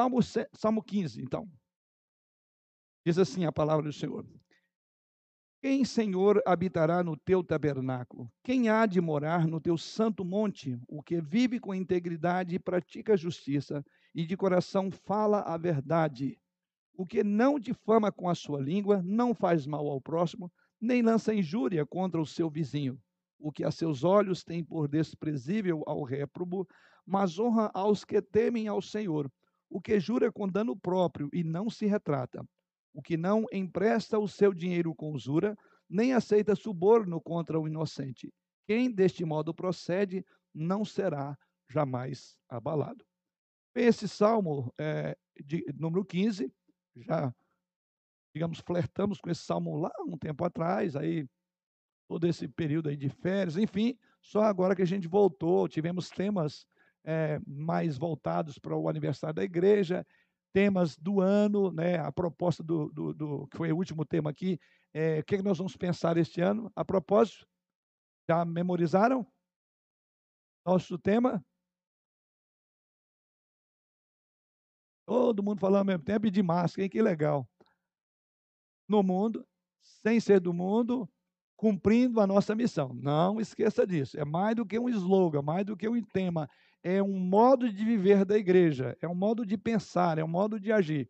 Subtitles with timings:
[0.00, 0.18] Salmo,
[0.54, 1.46] Salmo 15, então.
[3.04, 4.26] Diz assim a palavra do Senhor:
[5.60, 8.32] Quem, Senhor, habitará no teu tabernáculo?
[8.42, 10.80] Quem há de morar no teu santo monte?
[10.88, 13.84] O que vive com integridade e pratica justiça,
[14.14, 16.40] e de coração fala a verdade.
[16.94, 21.34] O que não difama com a sua língua, não faz mal ao próximo, nem lança
[21.34, 22.98] injúria contra o seu vizinho.
[23.38, 26.66] O que a seus olhos tem por desprezível ao réprobo,
[27.04, 29.30] mas honra aos que temem ao Senhor.
[29.70, 32.44] O que jura com dano próprio e não se retrata
[32.92, 35.56] o que não empresta o seu dinheiro com usura,
[35.88, 38.32] nem aceita suborno contra o inocente.
[38.66, 41.36] Quem deste modo procede não será
[41.68, 43.04] jamais abalado.
[43.74, 46.52] Esse salmo é, de número 15,
[46.96, 47.32] já,
[48.34, 51.28] digamos, flertamos com esse salmo lá um tempo atrás, aí
[52.08, 56.66] todo esse período aí de férias, enfim, só agora que a gente voltou, tivemos temas
[57.04, 60.06] é, mais voltados para o aniversário da igreja,
[60.52, 61.98] temas do ano, né?
[61.98, 64.58] A proposta do, do, do que foi o último tema aqui,
[64.92, 66.70] é, o que, é que nós vamos pensar este ano?
[66.74, 67.46] A propósito,
[68.28, 69.26] já memorizaram
[70.64, 71.44] nosso tema?
[75.06, 76.90] Todo mundo falando ao mesmo tempo e de máscara, hein?
[76.90, 77.48] que legal.
[78.88, 79.46] No mundo,
[79.80, 81.08] sem ser do mundo,
[81.56, 82.94] cumprindo a nossa missão.
[82.94, 84.18] Não esqueça disso.
[84.18, 86.48] É mais do que um slogan, mais do que um tema
[86.82, 90.58] é um modo de viver da igreja, é um modo de pensar, é um modo
[90.58, 91.08] de agir.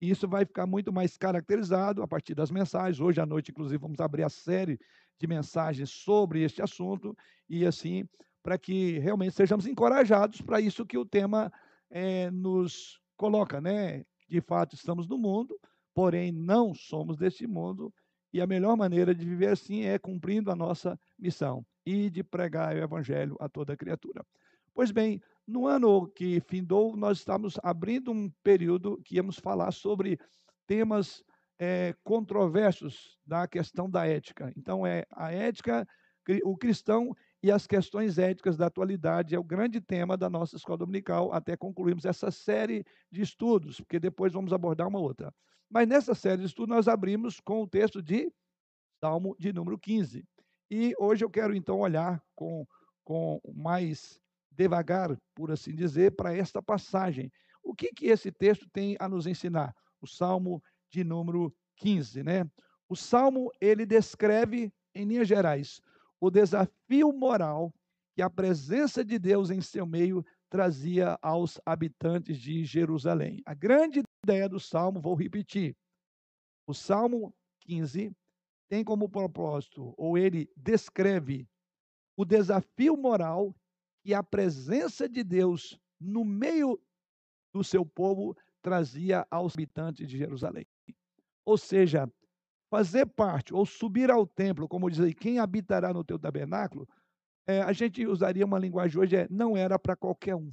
[0.00, 3.00] E isso vai ficar muito mais caracterizado a partir das mensagens.
[3.00, 4.78] Hoje à noite, inclusive, vamos abrir a série
[5.18, 7.14] de mensagens sobre este assunto
[7.48, 8.08] e assim,
[8.42, 11.52] para que realmente sejamos encorajados para isso que o tema
[11.90, 14.04] é, nos coloca, né?
[14.26, 15.58] De fato, estamos no mundo,
[15.92, 17.92] porém não somos deste mundo,
[18.32, 22.74] e a melhor maneira de viver assim é cumprindo a nossa missão e de pregar
[22.74, 24.24] o evangelho a toda criatura.
[24.74, 30.18] Pois bem, no ano que findou, nós estamos abrindo um período que íamos falar sobre
[30.66, 31.24] temas
[31.58, 34.52] é, controversos da questão da ética.
[34.56, 35.86] Então, é a ética,
[36.44, 40.78] o cristão e as questões éticas da atualidade é o grande tema da nossa escola
[40.78, 45.34] dominical, até concluirmos essa série de estudos, porque depois vamos abordar uma outra.
[45.68, 48.32] Mas nessa série de estudos, nós abrimos com o texto de
[49.00, 50.24] Salmo de número 15.
[50.70, 52.66] E hoje eu quero, então, olhar com,
[53.04, 54.20] com mais
[54.60, 57.32] devagar, por assim dizer, para esta passagem.
[57.62, 59.74] O que, que esse texto tem a nos ensinar?
[60.02, 62.50] O Salmo de número 15, né?
[62.86, 65.80] O Salmo, ele descreve, em linhas gerais,
[66.20, 67.72] o desafio moral
[68.14, 73.40] que a presença de Deus em seu meio trazia aos habitantes de Jerusalém.
[73.46, 75.74] A grande ideia do Salmo, vou repetir,
[76.66, 78.12] o Salmo 15
[78.68, 81.48] tem como propósito, ou ele descreve,
[82.16, 83.54] o desafio moral
[84.02, 86.80] que a presença de Deus no meio
[87.52, 90.66] do seu povo trazia aos habitantes de Jerusalém.
[91.44, 92.10] Ou seja,
[92.70, 96.88] fazer parte ou subir ao templo, como diz aí, quem habitará no teu tabernáculo,
[97.46, 100.52] é, a gente usaria uma linguagem hoje, é, não era para qualquer um.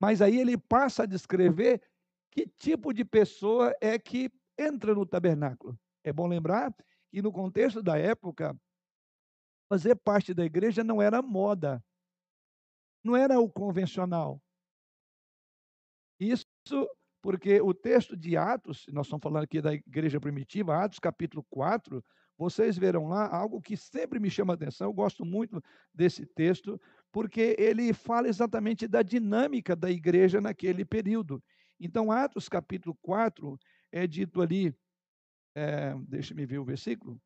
[0.00, 1.82] Mas aí ele passa a descrever
[2.30, 5.78] que tipo de pessoa é que entra no tabernáculo.
[6.04, 6.74] É bom lembrar
[7.10, 8.56] que no contexto da época,
[9.68, 11.82] fazer parte da igreja não era moda,
[13.08, 14.40] não era o convencional.
[16.20, 16.44] Isso
[17.22, 22.04] porque o texto de Atos, nós estamos falando aqui da igreja primitiva, Atos capítulo 4,
[22.36, 25.60] vocês verão lá algo que sempre me chama a atenção, eu gosto muito
[25.92, 26.80] desse texto,
[27.10, 31.42] porque ele fala exatamente da dinâmica da igreja naquele período.
[31.80, 33.58] Então, Atos capítulo 4
[33.90, 34.72] é dito ali,
[35.56, 37.20] é, deixa-me ver o versículo,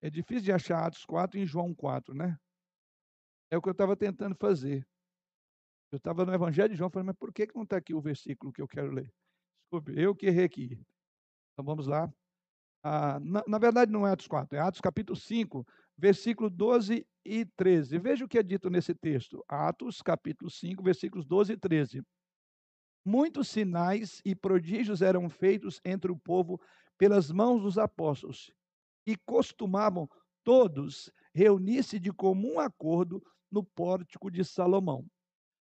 [0.00, 2.38] É difícil de achar Atos 4 em João 4, né?
[3.50, 4.86] É o que eu estava tentando fazer.
[5.90, 8.00] Eu estava no Evangelho de João, falei, mas por que, que não está aqui o
[8.00, 9.12] versículo que eu quero ler?
[9.62, 10.80] Desculpe, eu que errei aqui.
[11.52, 12.12] Então vamos lá.
[12.84, 15.66] Ah, na, na, verdade, não é Atos 4, é Atos capítulo 5,
[15.96, 17.98] versículo 12 e 13.
[17.98, 19.44] Veja o que é dito nesse texto.
[19.48, 22.02] Atos capítulo 5, versículos 12 e 13.
[23.04, 26.60] Muitos sinais e prodígios eram feitos entre o povo
[26.98, 28.52] pelas mãos dos apóstolos
[29.08, 30.06] e costumavam
[30.44, 35.10] todos reunir-se de comum acordo no pórtico de Salomão.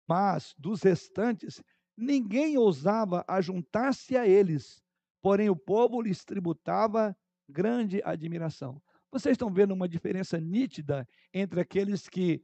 [0.08, 1.62] Mas dos restantes,
[1.96, 4.82] ninguém ousava ajuntar-se a eles,
[5.22, 7.16] porém o povo lhes tributava
[7.48, 8.82] grande admiração.
[9.12, 12.44] Vocês estão vendo uma diferença nítida entre aqueles que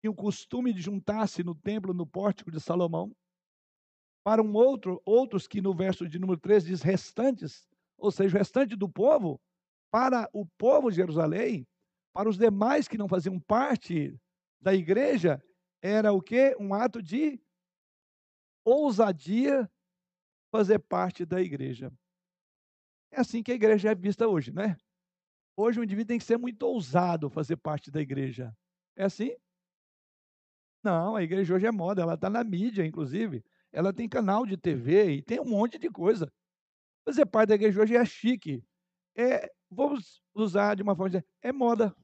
[0.00, 3.14] tinham o costume de juntar-se no templo, no pórtico de Salomão,
[4.24, 7.64] para um outro, outros que no verso de número 3 diz restantes,
[7.96, 9.40] ou seja, o restante do povo
[9.90, 11.66] para o povo de Jerusalém,
[12.12, 14.18] para os demais que não faziam parte
[14.60, 15.42] da igreja
[15.82, 16.54] era o quê?
[16.58, 17.40] Um ato de
[18.64, 19.70] ousadia
[20.52, 21.92] fazer parte da igreja.
[23.10, 24.76] É assim que a igreja é vista hoje, né?
[25.56, 28.54] Hoje o indivíduo tem que ser muito ousado fazer parte da igreja.
[28.96, 29.34] É assim?
[30.82, 33.44] Não, a igreja hoje é moda, ela está na mídia, inclusive.
[33.72, 36.32] Ela tem canal de TV e tem um monte de coisa.
[37.04, 38.64] Fazer parte da igreja hoje é chique.
[39.16, 41.94] É, vamos usar de uma forma de é moda.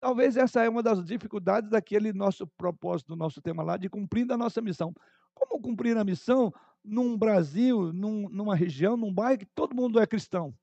[0.00, 4.30] Talvez essa é uma das dificuldades daquele nosso propósito, do nosso tema lá, de cumprir
[4.30, 4.94] a nossa missão.
[5.32, 6.52] Como cumprir a missão
[6.84, 10.54] num Brasil, num, numa região, num bairro que todo mundo é cristão?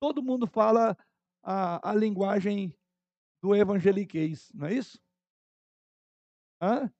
[0.00, 0.98] Todo mundo fala
[1.40, 2.76] a, a linguagem
[3.40, 4.98] do evangeliquez, não é isso?
[6.60, 6.92] Hã?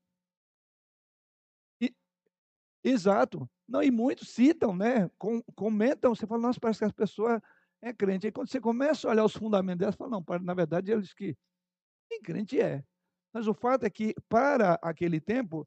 [1.80, 1.92] E,
[2.84, 3.50] exato.
[3.66, 5.08] Não, e muitos citam, né?
[5.18, 7.40] Com, comentam, você fala, nossa, parece que as pessoas
[7.84, 8.26] é crente.
[8.26, 11.12] Aí quando você começa a olhar os fundamentos delas, você fala, não, na verdade, eles
[11.12, 11.36] que
[12.10, 12.82] nem crente é.
[13.32, 15.66] Mas o fato é que, para aquele tempo,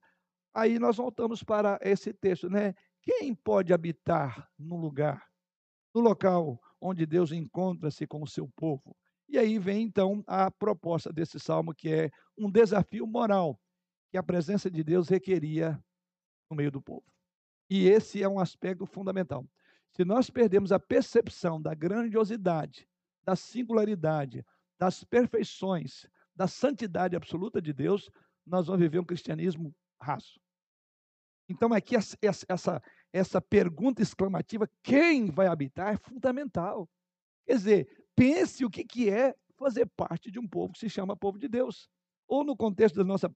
[0.53, 2.73] aí nós voltamos para esse texto, né?
[3.01, 5.25] Quem pode habitar no lugar,
[5.93, 8.95] no local onde Deus encontra-se com o seu povo?
[9.29, 13.59] E aí vem então a proposta desse salmo, que é um desafio moral
[14.09, 15.81] que a presença de Deus requeria
[16.49, 17.03] no meio do povo.
[17.69, 19.45] E esse é um aspecto fundamental.
[19.95, 22.87] Se nós perdemos a percepção da grandiosidade,
[23.23, 24.45] da singularidade,
[24.79, 28.09] das perfeições, da santidade absoluta de Deus,
[28.45, 30.39] nós vamos viver um cristianismo raso.
[31.49, 32.81] Então, aqui, essa,
[33.11, 36.89] essa pergunta exclamativa, quem vai habitar, é fundamental.
[37.45, 41.17] Quer dizer, pense o que, que é fazer parte de um povo que se chama
[41.17, 41.89] povo de Deus.
[42.27, 43.27] Ou, no contexto do nosso,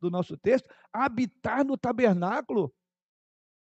[0.00, 2.74] do nosso texto, habitar no tabernáculo.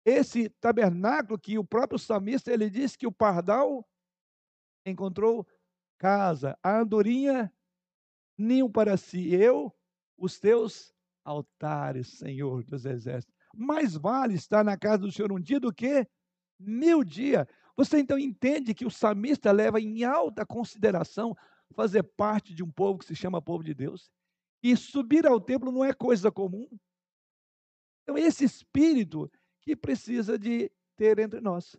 [0.05, 3.87] Esse tabernáculo que o próprio salmista ele disse que o pardal
[4.85, 5.47] encontrou
[5.97, 7.51] casa, a andorinha
[8.37, 9.73] ninho para si, eu,
[10.17, 13.33] os teus altares, Senhor dos exércitos.
[13.55, 16.07] Mais vale estar na casa do Senhor um dia do que
[16.59, 17.45] mil dias.
[17.75, 21.35] Você então entende que o salmista leva em alta consideração
[21.73, 24.11] fazer parte de um povo que se chama povo de Deus.
[24.61, 26.67] E subir ao templo não é coisa comum.
[28.03, 29.31] Então, esse espírito
[29.63, 31.75] que precisa de ter entre nós.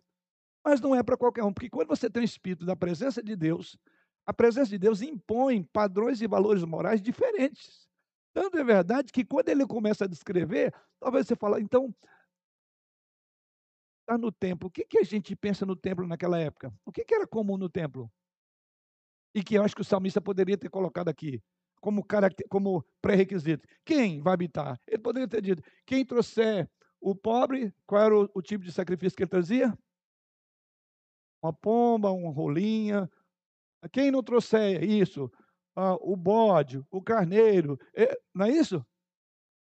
[0.63, 3.35] Mas não é para qualquer um, porque quando você tem o espírito da presença de
[3.35, 3.77] Deus,
[4.25, 7.87] a presença de Deus impõe padrões e valores morais diferentes.
[8.33, 11.95] Tanto é verdade que quando ele começa a descrever, talvez você fale, então,
[14.01, 14.67] está no templo.
[14.67, 16.73] O que, que a gente pensa no templo naquela época?
[16.83, 18.11] O que, que era comum no templo?
[19.33, 21.41] E que eu acho que o salmista poderia ter colocado aqui
[21.79, 22.03] como,
[22.49, 23.67] como pré-requisito.
[23.85, 24.79] Quem vai habitar?
[24.87, 26.67] Ele poderia ter dito: quem trouxer
[26.99, 29.77] o pobre, qual era o, o tipo de sacrifício que ele trazia?
[31.41, 33.09] Uma pomba, uma rolinha,
[33.91, 35.31] quem não trouxer isso,
[35.75, 38.85] ah, o bode, o carneiro, é, não é isso?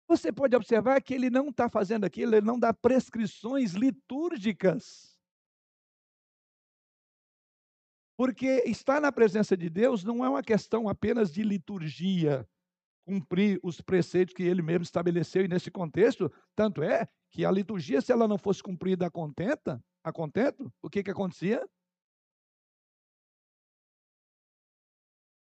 [0.08, 5.18] Você pode observar que ele não está fazendo aquilo, ele não dá prescrições litúrgicas.
[8.18, 12.48] Porque estar na presença de Deus não é uma questão apenas de liturgia,
[13.06, 18.02] cumprir os preceitos que ele mesmo estabeleceu, e nesse contexto, tanto é que a liturgia,
[18.02, 21.68] se ela não fosse cumprida a contenta, a contento, o que, que acontecia?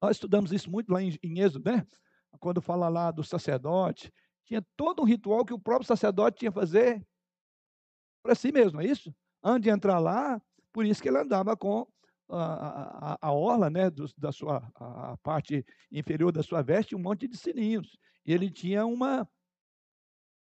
[0.01, 1.87] Nós estudamos isso muito lá em, em Êxodo, né?
[2.39, 4.13] Quando fala lá do sacerdote,
[4.45, 7.07] tinha todo um ritual que o próprio sacerdote tinha que fazer
[8.23, 9.15] para si mesmo, é isso?
[9.43, 10.41] Antes de entrar lá,
[10.73, 11.87] por isso que ele andava com
[12.29, 16.99] a, a, a orla, né, do, da sua a parte inferior da sua veste, um
[16.99, 17.97] monte de sininhos.
[18.25, 19.29] E ele tinha uma,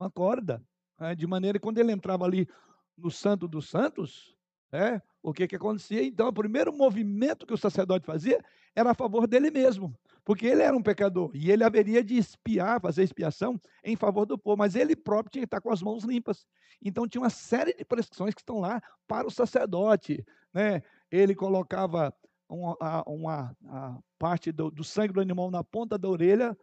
[0.00, 0.62] uma corda,
[0.99, 2.49] né, de maneira que quando ele entrava ali
[2.97, 4.35] no Santo dos Santos,
[4.73, 6.02] é, o que, que acontecia?
[6.02, 8.42] Então, o primeiro movimento que o sacerdote fazia
[8.75, 12.80] era a favor dele mesmo, porque ele era um pecador e ele haveria de espiar,
[12.80, 16.04] fazer expiação em favor do povo, mas ele próprio tinha que estar com as mãos
[16.04, 16.47] limpas.
[16.83, 20.25] Então, tinha uma série de prescrições que estão lá para o sacerdote.
[20.52, 20.83] Né?
[21.11, 22.15] Ele colocava
[22.49, 26.57] uma, uma parte do, do sangue do animal na ponta da orelha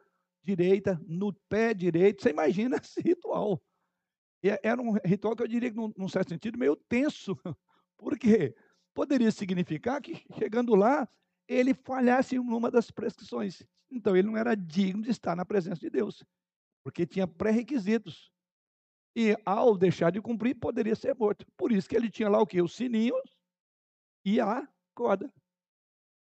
[0.44, 2.22] direita, no pé direito.
[2.22, 3.62] Você imagina esse ritual.
[4.62, 7.38] Era um ritual que eu diria, num, num certo sentido, meio tenso
[7.98, 8.54] por quê?
[8.94, 11.08] Poderia significar que, chegando lá,
[11.48, 13.64] ele falhasse em uma das prescrições.
[13.90, 16.24] Então, ele não era digno de estar na presença de Deus,
[16.84, 18.32] porque tinha pré-requisitos.
[19.16, 21.46] E, ao deixar de cumprir, poderia ser morto.
[21.56, 22.62] Por isso que ele tinha lá o quê?
[22.62, 23.33] Os sininhos
[24.26, 25.32] e a corda.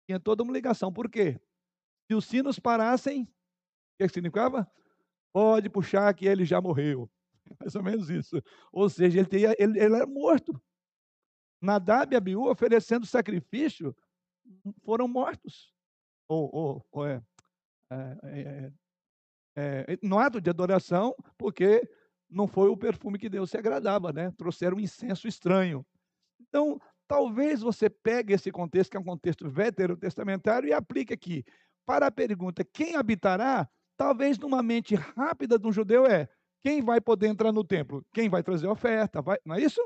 [0.08, 0.92] Tinha toda uma ligação.
[0.92, 1.39] Por quê?
[2.08, 3.27] Se os sinos parassem, o
[3.98, 4.70] que significava?
[5.34, 7.10] Pode puxar que ele já morreu.
[7.60, 8.42] Mais ou menos isso.
[8.72, 10.60] Ou seja, ele, teria, ele, ele era morto.
[11.62, 13.96] Nadab e Abiú, oferecendo sacrifício,
[14.84, 15.74] foram mortos.
[16.27, 17.24] Ou, ou, ou é,
[17.92, 18.72] é, é,
[19.56, 21.82] é, no ato de adoração, porque
[22.30, 24.32] não foi o perfume que Deus se agradava, né?
[24.32, 25.86] Trouxeram um incenso estranho.
[26.39, 31.44] Então, talvez você pegue esse contexto, que é um contexto veterotestamentário, e aplique aqui.
[31.86, 33.68] Para a pergunta, quem habitará?
[33.96, 36.30] Talvez numa mente rápida de um judeu é,
[36.62, 38.06] quem vai poder entrar no templo?
[38.14, 39.22] Quem vai trazer oferta?
[39.22, 39.82] Vai, não é isso?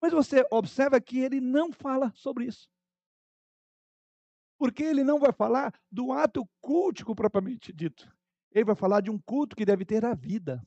[0.00, 2.68] Mas você observa que ele não fala sobre isso.
[4.58, 8.12] Porque ele não vai falar do ato cultico propriamente dito.
[8.52, 10.60] Ele vai falar de um culto que deve ter a vida.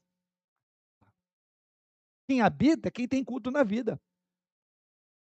[2.28, 4.02] Quem habita é quem tem culto na vida.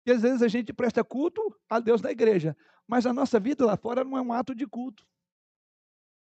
[0.05, 2.55] E às vezes a gente presta culto a Deus na igreja,
[2.87, 5.07] mas a nossa vida lá fora não é um ato de culto.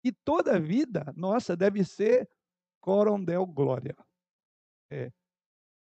[0.02, 2.28] E toda vida nossa deve ser
[2.80, 3.96] corondel glória.
[4.90, 5.12] É,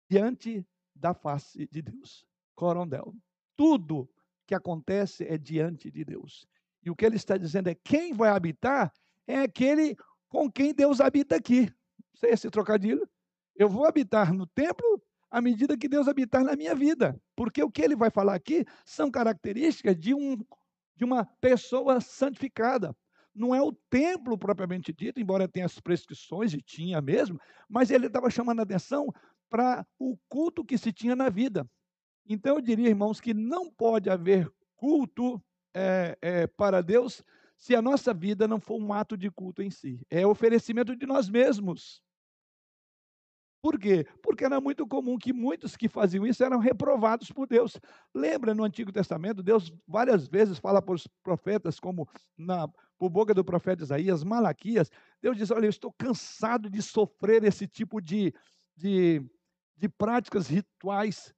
[0.09, 2.25] diante da face de Deus.
[2.55, 3.15] Corondel.
[3.55, 4.09] Tudo
[4.45, 6.45] que acontece é diante de Deus.
[6.83, 8.91] E o que ele está dizendo é: quem vai habitar
[9.27, 9.95] é aquele
[10.27, 11.71] com quem Deus habita aqui.
[12.15, 13.07] Sei esse trocadilho?
[13.55, 17.19] Eu vou habitar no templo à medida que Deus habitar na minha vida.
[17.35, 20.37] Porque o que ele vai falar aqui são características de, um,
[20.95, 22.95] de uma pessoa santificada.
[23.33, 28.07] Não é o templo propriamente dito, embora tenha as prescrições, e tinha mesmo, mas ele
[28.07, 29.13] estava chamando a atenção
[29.49, 31.69] para o culto que se tinha na vida.
[32.27, 35.41] Então, eu diria, irmãos, que não pode haver culto
[35.73, 37.23] é, é, para Deus
[37.57, 39.99] se a nossa vida não for um ato de culto em si.
[40.09, 42.01] É oferecimento de nós mesmos.
[43.61, 44.05] Por quê?
[44.23, 47.77] Porque era muito comum que muitos que faziam isso eram reprovados por Deus.
[48.15, 53.33] Lembra no Antigo Testamento, Deus várias vezes fala para os profetas, como na, por boca
[53.33, 54.89] do profeta Isaías, Malaquias,
[55.21, 58.33] Deus diz: Olha, eu estou cansado de sofrer esse tipo de,
[58.77, 59.21] de,
[59.75, 61.33] de práticas rituais.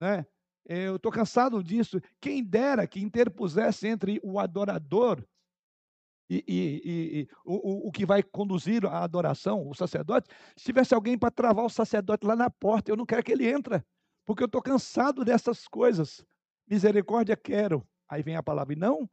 [0.00, 0.26] Né?
[0.64, 2.00] Eu estou cansado disso.
[2.20, 5.24] Quem dera que interpusesse entre o adorador
[6.32, 11.18] e, e, e o, o, que vai conduzir a adoração, o sacerdote, se tivesse alguém
[11.18, 13.82] para travar o sacerdote lá na porta, eu não quero que ele entre,
[14.24, 16.24] porque eu estou cansado dessas coisas.
[16.66, 17.86] Misericórdia quero.
[18.08, 19.08] Aí vem a palavra, e não.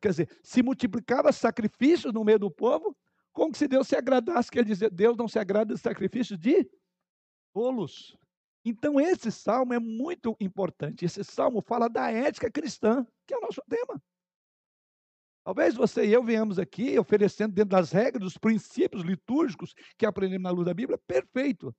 [0.00, 2.96] Quer dizer, se multiplicava sacrifícios no meio do povo,
[3.32, 6.68] como se Deus se agradasse, quer dizer, Deus não se agrada de sacrifícios de
[7.52, 8.16] tolos.
[8.64, 11.04] Então, esse salmo é muito importante.
[11.04, 14.02] Esse salmo fala da ética cristã, que é o nosso tema.
[15.46, 20.42] Talvez você e eu venhamos aqui oferecendo dentro das regras, dos princípios litúrgicos que aprendemos
[20.42, 21.72] na luz da Bíblia, perfeito.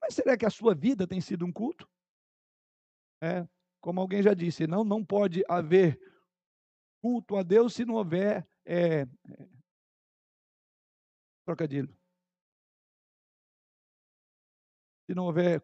[0.00, 1.86] Mas será que a sua vida tem sido um culto?
[3.22, 3.46] É,
[3.78, 6.00] como alguém já disse, não, não pode haver
[7.02, 9.06] culto a Deus se não houver é, é,
[11.44, 11.94] trocadilho.
[15.04, 15.62] Se não houver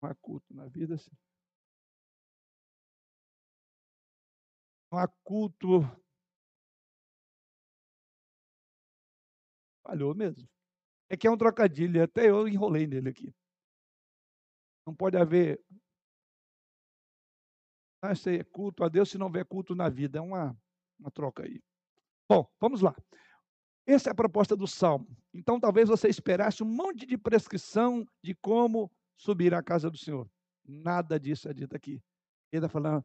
[0.00, 1.10] não há culto na vida, sim.
[4.98, 5.80] Há culto.
[9.82, 10.48] Falhou mesmo.
[11.08, 13.34] É que é um trocadilho, até eu enrolei nele aqui.
[14.86, 15.60] Não pode haver.
[18.02, 20.18] Ah, é culto a Deus se não houver culto na vida.
[20.18, 20.56] É uma,
[20.98, 21.60] uma troca aí.
[22.28, 22.94] Bom, vamos lá.
[23.86, 25.08] Essa é a proposta do Salmo.
[25.34, 30.30] Então, talvez você esperasse um monte de prescrição de como subir à casa do Senhor.
[30.64, 32.00] Nada disso é dito aqui.
[32.52, 33.04] Ele está falando,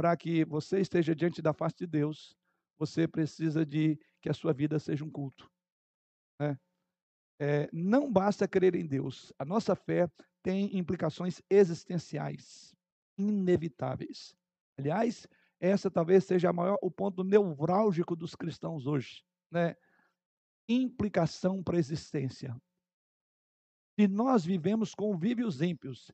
[0.00, 2.34] para que você esteja diante da face de Deus,
[2.78, 5.52] você precisa de que a sua vida seja um culto.
[6.40, 6.58] Né?
[7.38, 9.30] É, não basta crer em Deus.
[9.38, 10.10] A nossa fé
[10.42, 12.74] tem implicações existenciais,
[13.18, 14.34] inevitáveis.
[14.78, 15.28] Aliás,
[15.60, 19.22] essa talvez seja maior, o ponto nevrálgico dos cristãos hoje.
[19.50, 19.76] Né?
[20.66, 22.56] Implicação para a existência.
[23.98, 26.10] Se nós vivemos convívios ímpios,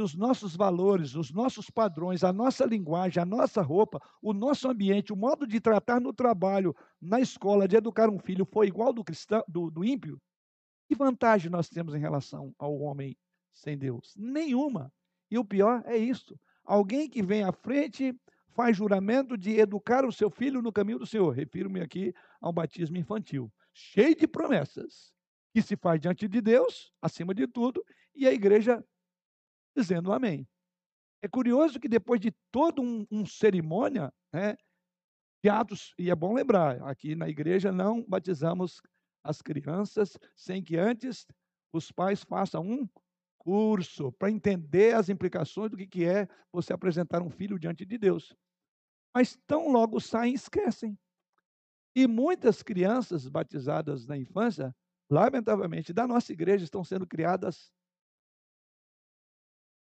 [0.00, 5.12] os nossos valores, os nossos padrões, a nossa linguagem, a nossa roupa, o nosso ambiente,
[5.12, 9.04] o modo de tratar no trabalho, na escola, de educar um filho, foi igual do
[9.04, 10.20] cristão, do, do ímpio,
[10.88, 13.16] que vantagem nós temos em relação ao homem
[13.52, 14.12] sem Deus?
[14.16, 14.92] Nenhuma.
[15.30, 16.38] E o pior é isso.
[16.64, 18.12] Alguém que vem à frente
[18.48, 21.30] faz juramento de educar o seu filho no caminho do Senhor.
[21.30, 25.12] Refiro-me aqui ao batismo infantil, cheio de promessas,
[25.52, 28.84] que se faz diante de Deus, acima de tudo, e a igreja
[29.76, 30.48] dizendo amém.
[31.22, 34.56] É curioso que depois de todo um, um cerimônia, né,
[35.42, 38.80] de atos, e é bom lembrar, aqui na igreja não batizamos
[39.22, 41.26] as crianças sem que antes
[41.72, 42.88] os pais façam um
[43.38, 47.96] curso para entender as implicações do que, que é você apresentar um filho diante de
[47.96, 48.34] Deus.
[49.14, 50.98] Mas tão logo saem, esquecem.
[51.96, 54.74] E muitas crianças batizadas na infância,
[55.10, 57.72] lamentavelmente, da nossa igreja, estão sendo criadas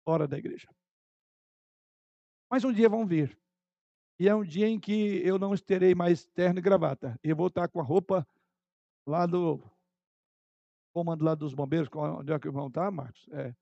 [0.04, 0.68] fora da igreja.
[2.50, 3.38] Mas um dia vão vir.
[4.18, 7.18] E é um dia em que eu não terei mais terno e gravata.
[7.23, 8.26] Eu vou estar com a roupa
[9.06, 9.62] lá do
[10.92, 13.26] comando lá dos bombeiros, onde é que vão estar, Marcos?
[13.32, 13.54] É,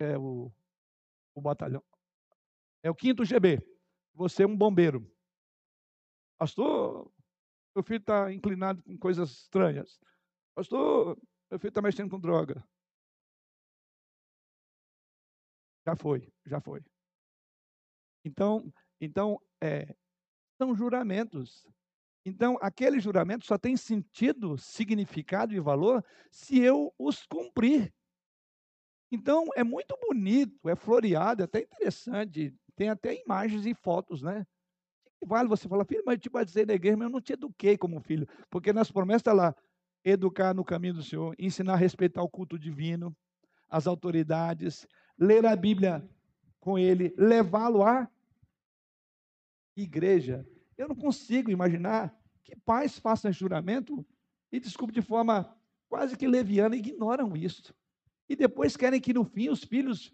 [0.00, 0.52] é o,
[1.34, 1.82] o batalhão.
[2.82, 3.58] É o quinto GB.
[4.14, 5.10] Você é um bombeiro.
[6.38, 7.10] Pastor,
[7.74, 10.00] meu filho está inclinado com coisas estranhas.
[10.54, 11.18] Pastor,
[11.50, 12.62] meu filho está mexendo com droga.
[15.90, 16.80] Já foi, já foi.
[18.24, 19.92] Então, então é,
[20.56, 21.66] são juramentos.
[22.24, 27.92] Então, aquele juramento só tem sentido, significado e valor se eu os cumprir.
[29.10, 34.46] Então, é muito bonito, é floreado, é até interessante, tem até imagens e fotos, né?
[35.26, 37.76] Vale você falar, filho, mas eu te batizei na igreja, mas eu não te eduquei
[37.76, 38.28] como filho.
[38.48, 39.56] Porque nas promessas está lá,
[40.04, 43.14] educar no caminho do Senhor, ensinar a respeitar o culto divino,
[43.68, 44.86] as autoridades,
[45.20, 46.08] ler a Bíblia
[46.58, 48.08] com ele, levá-lo à
[49.76, 50.46] igreja.
[50.76, 54.04] Eu não consigo imaginar que pais façam juramento
[54.50, 55.54] e, desculpe, de forma
[55.88, 57.74] quase que leviana, ignoram isso.
[58.28, 60.12] E depois querem que no fim os filhos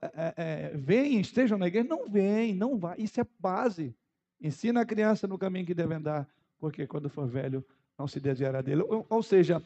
[0.00, 1.88] é, é, venham, estejam na igreja.
[1.88, 2.96] Não vêm, não vai.
[2.98, 3.94] Isso é base.
[4.40, 7.64] Ensina a criança no caminho que deve andar, porque quando for velho
[7.98, 8.82] não se desviará dele.
[8.82, 9.62] Ou, ou seja,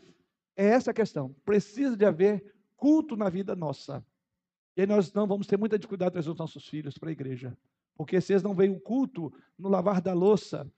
[0.56, 1.34] é essa a questão.
[1.44, 4.04] Precisa de haver culto na vida nossa.
[4.76, 7.12] E aí nós não vamos ter muita dificuldade de trazer os nossos filhos para a
[7.12, 7.56] igreja.
[7.94, 10.70] Porque se eles não veem o culto no lavar da louça,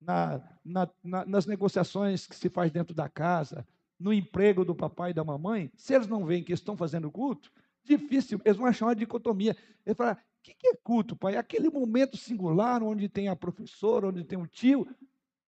[0.00, 3.66] na, na, na, nas negociações que se faz dentro da casa,
[3.98, 7.50] no emprego do papai e da mamãe, se eles não veem que estão fazendo culto,
[7.82, 9.56] difícil, eles vão achar uma dicotomia.
[9.86, 11.36] Eles falam, o que, que é culto, pai?
[11.36, 14.86] É aquele momento singular onde tem a professora, onde tem um tio,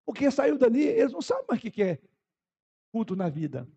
[0.06, 1.98] porque saiu dali, eles não sabem mais o que é
[2.90, 3.68] culto na vida.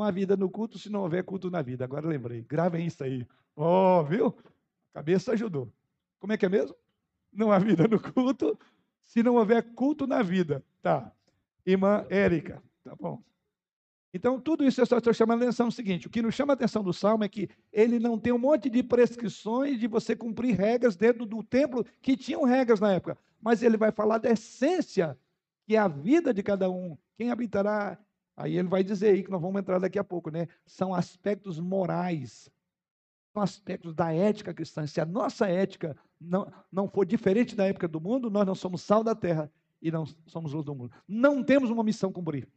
[0.00, 1.84] Não há vida no culto se não houver culto na vida.
[1.84, 3.26] Agora lembrei, gravem isso aí.
[3.54, 4.34] Oh, viu?
[4.94, 5.70] Cabeça ajudou.
[6.18, 6.74] Como é que é mesmo?
[7.30, 8.58] Não há vida no culto
[9.02, 10.64] se não houver culto na vida.
[10.80, 11.12] Tá.
[11.66, 13.22] Irmã Érica, tá bom.
[14.14, 16.52] Então, tudo isso eu só estou chamando a atenção o seguinte: o que nos chama
[16.52, 20.16] a atenção do Salmo é que ele não tem um monte de prescrições de você
[20.16, 24.30] cumprir regras dentro do templo que tinham regras na época mas ele vai falar da
[24.30, 25.18] essência,
[25.66, 26.96] que é a vida de cada um.
[27.16, 27.98] Quem habitará?
[28.40, 30.48] Aí ele vai dizer aí, que nós vamos entrar daqui a pouco, né?
[30.64, 32.50] São aspectos morais,
[33.34, 34.86] são aspectos da ética cristã.
[34.86, 38.80] Se a nossa ética não, não for diferente da época do mundo, nós não somos
[38.80, 40.90] sal da terra e não somos luz do mundo.
[41.06, 42.48] Não temos uma missão cumprir.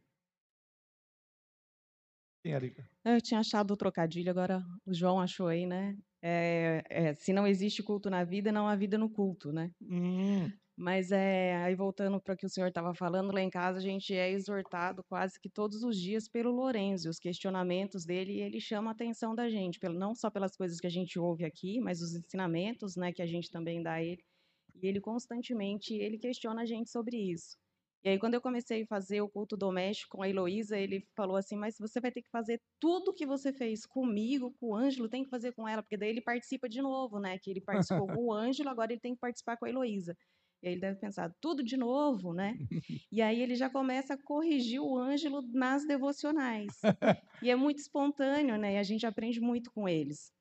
[2.42, 2.88] Sim, Erika.
[3.04, 5.98] Eu tinha achado o trocadilho, agora o João achou aí, né?
[6.22, 9.70] É, é, se não existe culto na vida, não há vida no culto, né?
[9.82, 10.50] Hum.
[10.76, 13.82] Mas é, aí voltando para o que o senhor estava falando, lá em casa a
[13.82, 18.60] gente é exortado quase que todos os dias pelo Lorenzo, os questionamentos dele, e ele
[18.60, 22.00] chama a atenção da gente, não só pelas coisas que a gente ouve aqui, mas
[22.02, 24.22] os ensinamentos né, que a gente também dá a ele.
[24.82, 27.56] E ele constantemente ele questiona a gente sobre isso.
[28.04, 31.36] E aí, quando eu comecei a fazer o culto doméstico com a Heloísa, ele falou
[31.36, 35.08] assim: Mas você vai ter que fazer tudo que você fez comigo, com o Ângelo,
[35.08, 37.38] tem que fazer com ela, porque daí ele participa de novo, né?
[37.38, 40.14] Que ele participou com o Ângelo, agora ele tem que participar com a Heloísa.
[40.64, 42.56] E aí ele deve pensar, tudo de novo, né?
[43.12, 46.80] E aí ele já começa a corrigir o Ângelo nas devocionais.
[47.42, 48.74] E é muito espontâneo, né?
[48.74, 50.32] E a gente aprende muito com eles.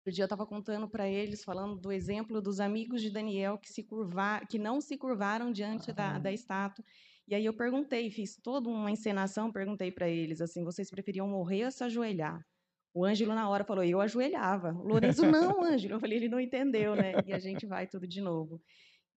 [0.00, 3.70] Outro dia eu estava contando para eles, falando do exemplo dos amigos de Daniel que,
[3.70, 6.84] se curvar, que não se curvaram diante da, da estátua.
[7.28, 11.66] E aí eu perguntei, fiz toda uma encenação, perguntei para eles assim, vocês preferiam morrer
[11.66, 12.44] ou se ajoelhar?
[12.92, 14.72] O Ângelo, na hora, falou, eu ajoelhava.
[14.72, 15.94] O Lourenço, não, Ângelo.
[15.94, 17.12] Eu falei, ele não entendeu, né?
[17.24, 18.60] E a gente vai tudo de novo.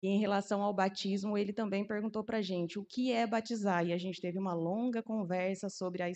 [0.03, 3.87] E em relação ao batismo, ele também perguntou para a gente o que é batizar.
[3.87, 6.11] E a gente teve uma longa conversa sobre a.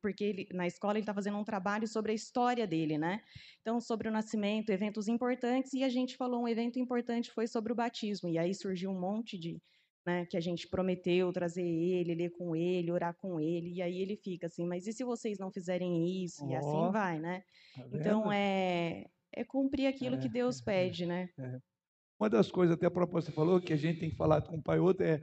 [0.00, 3.20] Porque ele, na escola ele está fazendo um trabalho sobre a história dele, né?
[3.60, 5.74] Então, sobre o nascimento, eventos importantes.
[5.74, 8.28] E a gente falou um evento importante foi sobre o batismo.
[8.30, 9.60] E aí surgiu um monte de.
[10.06, 14.00] Né, que a gente prometeu trazer ele, ler com ele, orar com ele, e aí
[14.00, 16.46] ele fica assim, mas e se vocês não fizerem isso?
[16.46, 17.42] Oh, e assim vai, né?
[17.74, 21.28] Tá então é, é cumprir aquilo é, que Deus é, pede, né?
[22.18, 24.78] Uma das coisas, até a você falou, que a gente tem falado com um pai
[24.78, 25.20] outro, é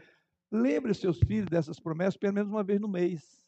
[0.52, 3.44] lembre seus filhos dessas promessas pelo menos uma vez no mês.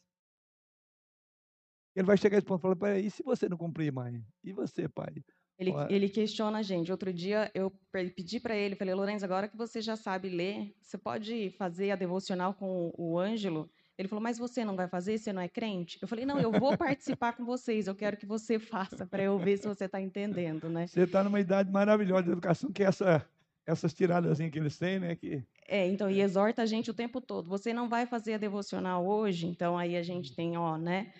[1.94, 4.22] Ele vai chegar esse ponto e falar, e se você não cumprir, mãe?
[4.44, 5.24] E você, pai?
[5.58, 6.92] Ele, ele questiona a gente.
[6.92, 7.72] Outro dia eu
[8.14, 11.96] pedi para ele, falei, Lourenço, agora que você já sabe ler, você pode fazer a
[11.96, 13.70] devocional com o Ângelo?
[13.96, 15.16] Ele falou, mas você não vai fazer?
[15.16, 15.98] Você não é crente?
[16.02, 17.86] Eu falei, não, eu vou participar com vocês.
[17.86, 20.86] Eu quero que você faça para eu ver se você está entendendo, né?
[20.86, 23.26] Você está numa idade maravilhosa de educação, que é essa
[23.66, 25.16] essas tiradas que eles têm, né?
[25.16, 25.42] Que...
[25.68, 27.48] É, então, e exorta a gente o tempo todo.
[27.48, 31.12] Você não vai fazer a devocional hoje, então aí a gente tem, ó, né?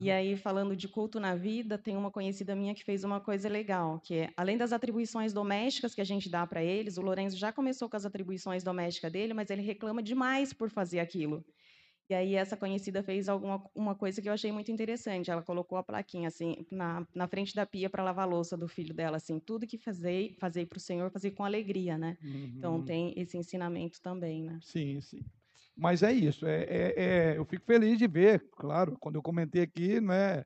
[0.00, 3.48] E aí, falando de culto na vida, tem uma conhecida minha que fez uma coisa
[3.48, 7.36] legal, que é, além das atribuições domésticas que a gente dá para eles, o Lourenço
[7.36, 11.44] já começou com as atribuições domésticas dele, mas ele reclama demais por fazer aquilo.
[12.08, 15.30] E aí essa conhecida fez alguma uma coisa que eu achei muito interessante.
[15.30, 18.68] Ela colocou a plaquinha assim na, na frente da pia para lavar a louça do
[18.68, 22.16] filho dela, assim, tudo que fazer, fazer para o Senhor, fazer com alegria, né?
[22.20, 22.46] Então, uhum.
[22.58, 24.60] Então tem esse ensinamento também, né?
[24.60, 25.24] Sim, sim.
[25.76, 26.46] Mas é isso.
[26.46, 30.44] É, é, é, eu fico feliz de ver, claro, quando eu comentei aqui, né?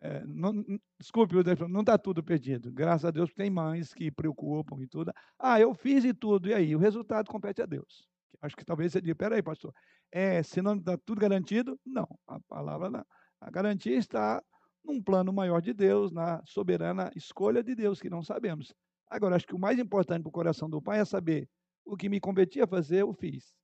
[0.00, 0.52] É, não,
[1.00, 1.34] desculpe,
[1.68, 2.70] não está tudo perdido.
[2.72, 5.12] Graças a Deus tem mães que preocupam e tudo.
[5.38, 6.76] Ah, eu fiz e tudo, e aí?
[6.76, 8.06] O resultado compete a Deus.
[8.40, 9.74] Acho que talvez você diga, peraí, pastor,
[10.12, 11.78] é, se não está tudo garantido?
[11.84, 13.04] Não, a palavra não.
[13.40, 14.42] A garantia está
[14.84, 18.72] num plano maior de Deus, na soberana escolha de Deus, que não sabemos.
[19.08, 21.48] Agora, acho que o mais importante para o coração do pai é saber
[21.84, 23.54] o que me competia fazer, eu fiz.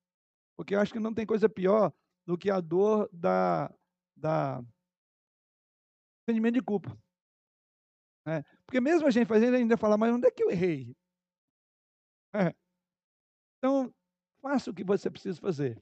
[0.56, 1.92] Porque eu acho que não tem coisa pior
[2.26, 3.72] do que a dor da,
[4.16, 4.62] da
[6.28, 6.96] sentimento de culpa.
[8.26, 10.94] É, porque mesmo a gente fazendo, ainda fala, mas onde é que eu errei?
[12.35, 12.54] É.
[13.58, 13.92] Então,
[14.42, 15.81] faça o que você precisa fazer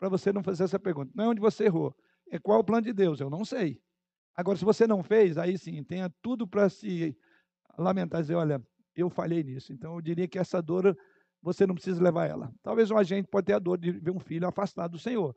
[0.00, 1.12] para você não fazer essa pergunta.
[1.14, 1.94] Não é onde você errou,
[2.30, 3.78] é qual o plano de Deus, eu não sei.
[4.34, 7.14] Agora, se você não fez, aí sim, tenha tudo para se
[7.76, 8.64] lamentar, dizer, olha,
[8.96, 9.72] eu falhei nisso.
[9.72, 10.96] Então, eu diria que essa dor,
[11.42, 12.50] você não precisa levar ela.
[12.62, 15.36] Talvez um agente pode ter a dor de ver um filho afastado do Senhor.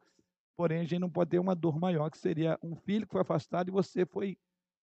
[0.55, 3.21] Porém, a gente não pode ter uma dor maior, que seria um filho que foi
[3.21, 4.37] afastado e você foi,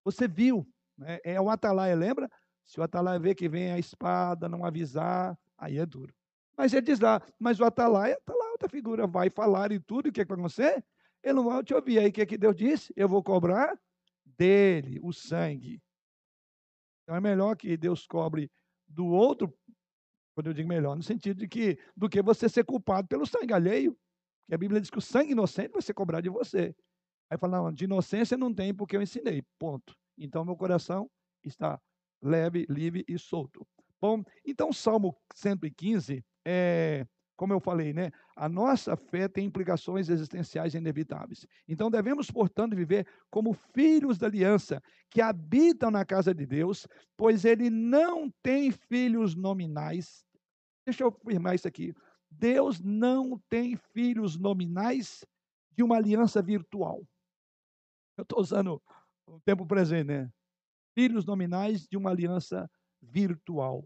[0.05, 0.69] você viu.
[0.99, 1.19] Né?
[1.25, 2.29] É o atalaia, lembra?
[2.65, 6.13] Se o atalaia vê que vem a espada, não avisar, aí é duro.
[6.57, 10.09] Mas ele diz lá, mas o atalaia está lá, outra figura vai falar e tudo,
[10.09, 10.85] o que é vai acontecer?
[11.23, 11.99] Ele não vai te ouvir.
[11.99, 12.93] Aí o que, é que Deus disse?
[12.97, 13.79] Eu vou cobrar
[14.25, 15.83] dele o sangue.
[17.03, 18.51] Então é melhor que Deus cobre
[18.87, 19.53] do outro,
[20.35, 23.53] quando eu digo melhor, no sentido de que do que você ser culpado pelo sangue
[23.53, 23.99] alheio.
[24.47, 26.75] Que a Bíblia diz que o sangue inocente vai ser cobrado de você.
[27.31, 29.43] Aí fala, não, de inocência não tem porque eu ensinei.
[29.59, 29.97] Ponto.
[30.19, 31.11] Então meu coração
[31.43, 31.81] está
[32.23, 33.67] leve, livre e solto.
[34.01, 38.11] Bom, então Salmo 115 é, como eu falei, né?
[38.37, 41.47] A nossa fé tem implicações existenciais inevitáveis.
[41.67, 47.45] Então devemos, portanto, viver como filhos da aliança, que habitam na casa de Deus, pois
[47.45, 50.25] ele não tem filhos nominais.
[50.87, 51.95] Deixa eu afirmar isso aqui.
[52.31, 55.25] Deus não tem filhos nominais
[55.73, 57.03] de uma aliança virtual.
[58.17, 58.83] Eu estou usando
[59.27, 60.31] o tempo presente, né?
[60.97, 62.71] Filhos nominais de uma aliança
[63.03, 63.85] virtual.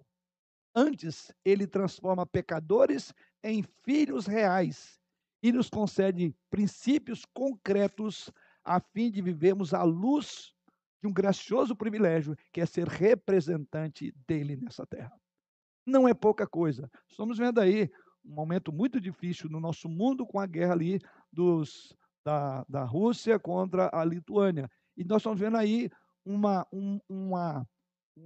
[0.79, 3.13] Antes, ele transforma pecadores
[3.43, 5.01] em filhos reais
[5.43, 8.31] e nos concede princípios concretos
[8.65, 10.55] a fim de vivermos à luz
[11.03, 15.11] de um gracioso privilégio, que é ser representante dele nessa terra.
[15.85, 16.89] Não é pouca coisa.
[17.09, 17.91] Estamos vendo aí
[18.25, 21.01] um momento muito difícil no nosso mundo com a guerra ali
[21.33, 21.93] dos,
[22.25, 24.71] da, da Rússia contra a Lituânia.
[24.97, 25.91] E nós estamos vendo aí
[26.25, 27.67] uma, um, uma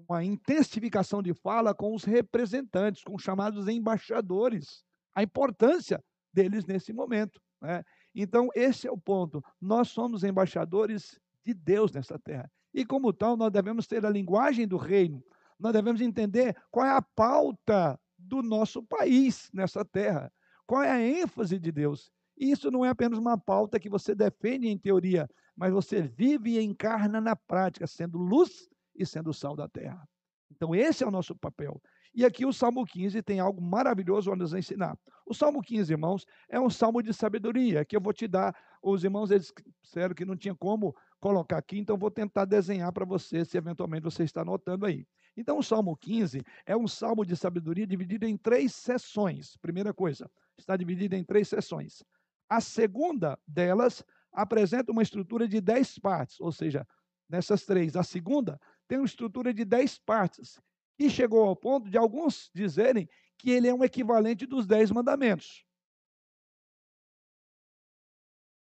[0.09, 6.03] uma intensificação de fala com os representantes, com os chamados embaixadores, a importância
[6.33, 7.41] deles nesse momento.
[7.61, 7.83] Né?
[8.15, 9.43] Então, esse é o ponto.
[9.61, 12.51] Nós somos embaixadores de Deus nessa terra.
[12.75, 15.23] E, como tal, nós devemos ter a linguagem do reino,
[15.59, 20.33] nós devemos entender qual é a pauta do nosso país nessa terra,
[20.67, 22.11] qual é a ênfase de Deus.
[22.37, 26.59] E isso não é apenas uma pauta que você defende em teoria, mas você vive
[26.59, 30.07] e encarna na prática, sendo luz e sendo sal da terra.
[30.51, 31.81] Então, esse é o nosso papel.
[32.15, 34.99] E aqui o Salmo 15 tem algo maravilhoso a nos ensinar.
[35.27, 38.55] O Salmo 15, irmãos, é um salmo de sabedoria que eu vou te dar.
[38.83, 39.51] Os irmãos eles
[39.83, 44.05] disseram que não tinha como colocar aqui, então vou tentar desenhar para você, se eventualmente
[44.05, 45.07] você está anotando aí.
[45.35, 49.57] Então, o Salmo 15 é um salmo de sabedoria dividido em três sessões.
[49.57, 52.05] Primeira coisa, está dividido em três sessões.
[52.49, 56.87] A segunda delas apresenta uma estrutura de dez partes, ou seja,
[57.29, 57.97] nessas três.
[57.97, 58.61] A segunda
[58.93, 60.61] tem uma estrutura de dez partes,
[60.99, 65.65] e chegou ao ponto de alguns dizerem que ele é um equivalente dos dez mandamentos.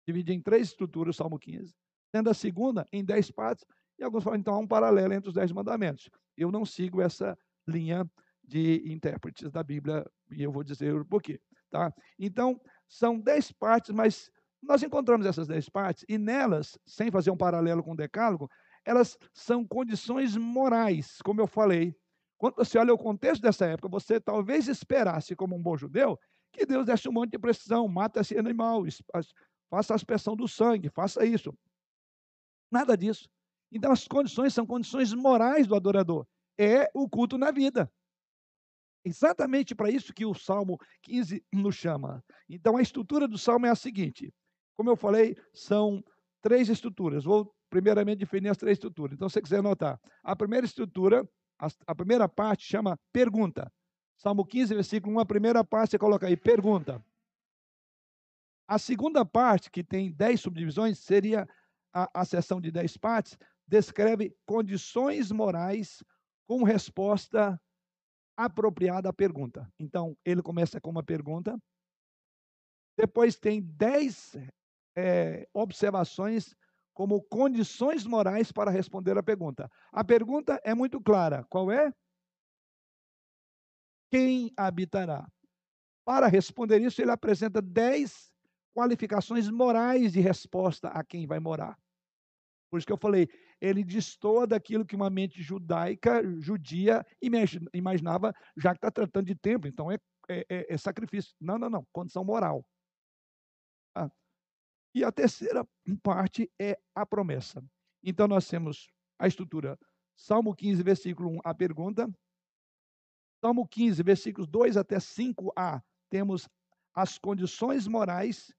[0.06, 1.74] Divide em três estruturas o Salmo 15,
[2.14, 3.64] sendo a segunda em dez partes,
[3.98, 6.11] e alguns falam, então, há um paralelo entre os dez mandamentos.
[6.37, 7.35] Eu não sigo essa
[7.66, 8.04] linha
[8.44, 11.40] de intérpretes da Bíblia, e eu vou dizer o porquê.
[11.70, 11.94] Tá?
[12.18, 14.30] Então, são dez partes, mas
[14.62, 18.50] nós encontramos essas dez partes, e nelas, sem fazer um paralelo com o decálogo,
[18.84, 21.94] elas são condições morais, como eu falei.
[22.38, 26.18] Quando você olha o contexto dessa época, você talvez esperasse, como um bom judeu,
[26.52, 28.82] que Deus desse um monte de precisão, mata esse animal,
[29.68, 31.54] faça a aspersão do sangue, faça isso.
[32.70, 33.28] Nada disso.
[33.70, 36.26] Então, as condições são condições morais do adorador.
[36.58, 37.92] É o culto na vida.
[39.04, 42.24] Exatamente para isso que o Salmo 15 nos chama.
[42.48, 44.32] Então, a estrutura do Salmo é a seguinte:
[44.76, 46.04] como eu falei, são
[46.42, 47.24] três estruturas.
[47.24, 49.14] Vou primeiramente definir as três estruturas.
[49.14, 51.26] Então, se você quiser anotar, a primeira estrutura,
[51.87, 53.72] a, primeira parte chama pergunta.
[54.16, 57.02] Salmo 15, versículo 1, a primeira parte você coloca aí, pergunta.
[58.68, 61.48] A segunda parte, que tem dez subdivisões, seria
[61.92, 66.02] a, a seção de dez partes, descreve condições morais
[66.46, 67.61] com resposta
[68.37, 69.70] apropriada à pergunta.
[69.78, 71.59] Então, ele começa com uma pergunta,
[72.96, 74.37] depois tem dez
[74.96, 76.54] é, observações
[76.94, 79.70] como condições morais para responder a pergunta.
[79.92, 81.92] A pergunta é muito clara: qual é?
[84.11, 85.31] Quem habitará?
[86.05, 88.33] Para responder isso, ele apresenta dez
[88.74, 91.79] qualificações morais de resposta a quem vai morar.
[92.70, 93.29] Por isso que eu falei,
[93.61, 97.05] ele destoa daquilo que uma mente judaica, judia,
[97.72, 99.98] imaginava, já que está tratando de templo, então é,
[100.29, 101.35] é, é, sacrifício.
[101.40, 102.64] Não, não, não, condição moral.
[103.94, 104.11] Ah.
[104.94, 105.66] E a terceira
[106.03, 107.62] parte é a promessa.
[108.03, 109.79] Então nós temos a estrutura.
[110.16, 112.11] Salmo 15, versículo 1, a pergunta.
[113.40, 116.48] Salmo 15, versículos 2 até 5a, temos
[116.94, 118.53] as condições morais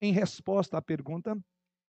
[0.00, 1.36] em resposta à pergunta.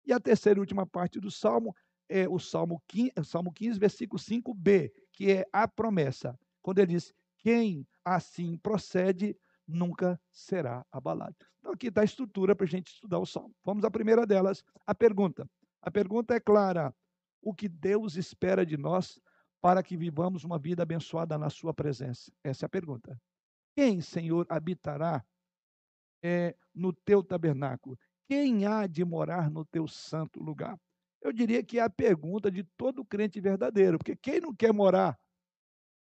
[0.05, 1.75] E a terceira e última parte do Salmo
[2.07, 6.37] é o Salmo 15, Salmo 15 versículo 5b, que é a promessa.
[6.61, 9.37] Quando ele diz: Quem assim procede
[9.69, 11.35] nunca será abalado.
[11.59, 13.55] Então, aqui está a estrutura para a gente estudar o Salmo.
[13.63, 15.49] Vamos à primeira delas, a pergunta.
[15.81, 16.93] A pergunta é clara:
[17.41, 19.19] o que Deus espera de nós
[19.61, 22.31] para que vivamos uma vida abençoada na Sua presença?
[22.43, 23.19] Essa é a pergunta.
[23.75, 25.23] Quem, Senhor, habitará
[26.23, 27.97] é, no teu tabernáculo?
[28.27, 30.79] Quem há de morar no teu santo lugar?
[31.21, 35.19] Eu diria que é a pergunta de todo crente verdadeiro, porque quem não quer morar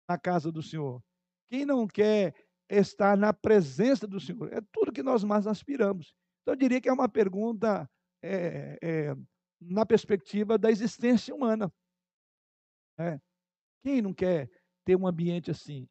[0.07, 1.03] na casa do Senhor?
[1.49, 2.33] Quem não quer
[2.79, 4.51] estar na presença do Senhor?
[4.53, 6.15] É tudo que nós mais aspiramos.
[6.41, 7.89] Então, eu diria que é uma pergunta
[8.21, 9.15] é, é,
[9.61, 11.71] na perspectiva da existência humana.
[12.97, 13.19] É.
[13.83, 14.49] Quem não quer
[14.85, 15.87] ter um ambiente assim?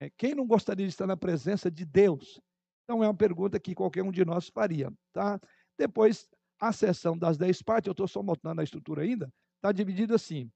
[0.00, 2.40] É, quem não gostaria de estar na presença de Deus?
[2.84, 4.92] Então, é uma pergunta que qualquer um de nós faria.
[5.12, 5.40] Tá?
[5.78, 6.28] Depois,
[6.60, 10.50] a seção das dez partes, eu estou só mostrando a estrutura ainda, está dividido assim.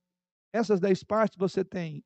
[0.53, 2.05] Essas dez partes você tem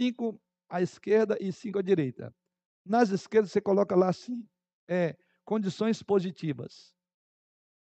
[0.00, 2.34] cinco à esquerda e cinco à direita.
[2.86, 4.48] Nas esquerdas você coloca lá assim,
[4.88, 6.94] é, condições positivas.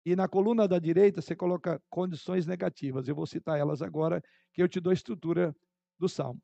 [0.05, 3.09] E na coluna da direita você coloca condições negativas.
[3.09, 5.55] Eu vou citar elas agora, que eu te dou a estrutura
[5.99, 6.41] do salmo.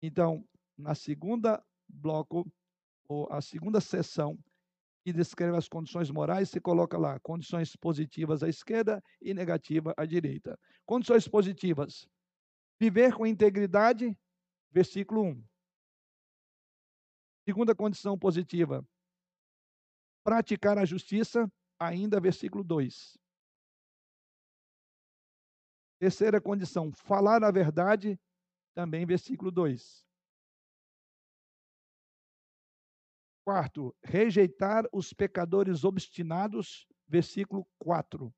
[0.00, 0.42] Então,
[0.78, 2.50] na segunda bloco,
[3.06, 4.38] ou a segunda sessão,
[5.04, 10.06] que descreve as condições morais, se coloca lá condições positivas à esquerda e negativa à
[10.06, 10.58] direita.
[10.86, 12.08] Condições positivas:
[12.80, 14.16] viver com integridade,
[14.70, 15.44] versículo 1.
[17.44, 18.86] Segunda condição positiva:
[20.24, 23.16] praticar a justiça, ainda versículo 2.
[25.98, 28.18] Terceira condição: falar a verdade,
[28.74, 30.04] também versículo 2.
[33.44, 38.34] Quarto, rejeitar os pecadores obstinados, versículo 4.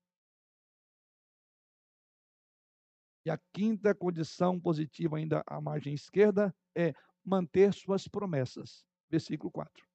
[3.29, 9.87] E a quinta condição positiva, ainda à margem esquerda, é manter suas promessas, versículo 4.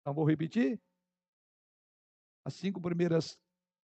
[0.00, 0.80] Então, vou repetir.
[2.44, 3.36] As cinco primeiras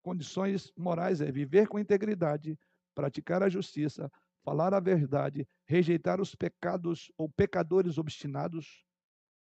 [0.02, 2.60] condições morais é viver com integridade,
[2.94, 4.12] praticar a justiça,
[4.44, 8.84] falar a verdade, rejeitar os pecados ou pecadores obstinados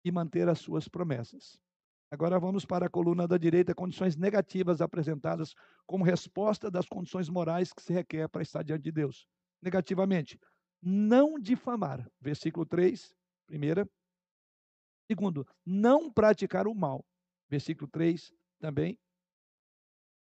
[0.04, 1.58] e manter as suas promessas.
[2.12, 5.54] Agora vamos para a coluna da direita, condições negativas apresentadas
[5.86, 9.26] como resposta das condições morais que se requer para estar diante de Deus.
[9.62, 10.38] Negativamente,
[10.82, 13.14] não difamar, versículo 3,
[13.46, 13.88] primeira.
[15.10, 17.02] Segundo, não praticar o mal,
[17.48, 18.98] versículo 3 também.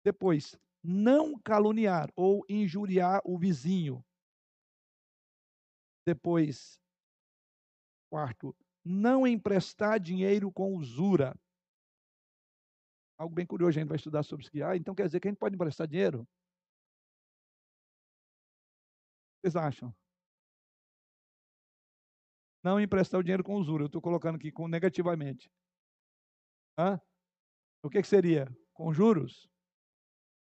[0.05, 4.05] Depois, não caluniar ou injuriar o vizinho,
[6.05, 6.79] depois,
[8.07, 11.33] quarto, não emprestar dinheiro com usura.
[13.21, 14.63] Algo bem curioso, a gente vai estudar sobre isso aqui.
[14.63, 16.27] Ah, então quer dizer que a gente pode emprestar dinheiro?
[19.37, 19.95] Vocês acham?
[22.63, 23.83] Não emprestar o dinheiro com usura.
[23.83, 25.51] Eu estou colocando aqui com negativamente.
[26.79, 26.99] Hã?
[27.83, 28.47] O que, que seria?
[28.73, 29.47] Com juros?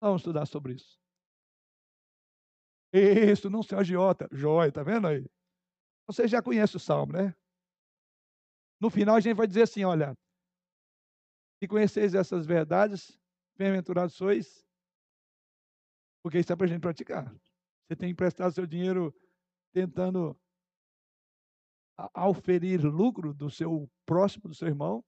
[0.01, 0.99] Vamos estudar sobre isso.
[2.91, 4.27] Isso, não ser agiota.
[4.29, 5.25] Joia, tá vendo aí?
[6.05, 7.33] Você já conhece o salmo, né?
[8.81, 10.17] No final a gente vai dizer assim: olha,
[11.59, 13.19] se conheceis essas verdades,
[13.57, 14.65] bem-aventurados sois,
[16.21, 17.33] porque isso é para a gente praticar.
[17.87, 19.15] Você tem que prestar seu dinheiro
[19.73, 20.39] tentando
[22.13, 25.03] auferir lucro do seu próximo, do seu irmão.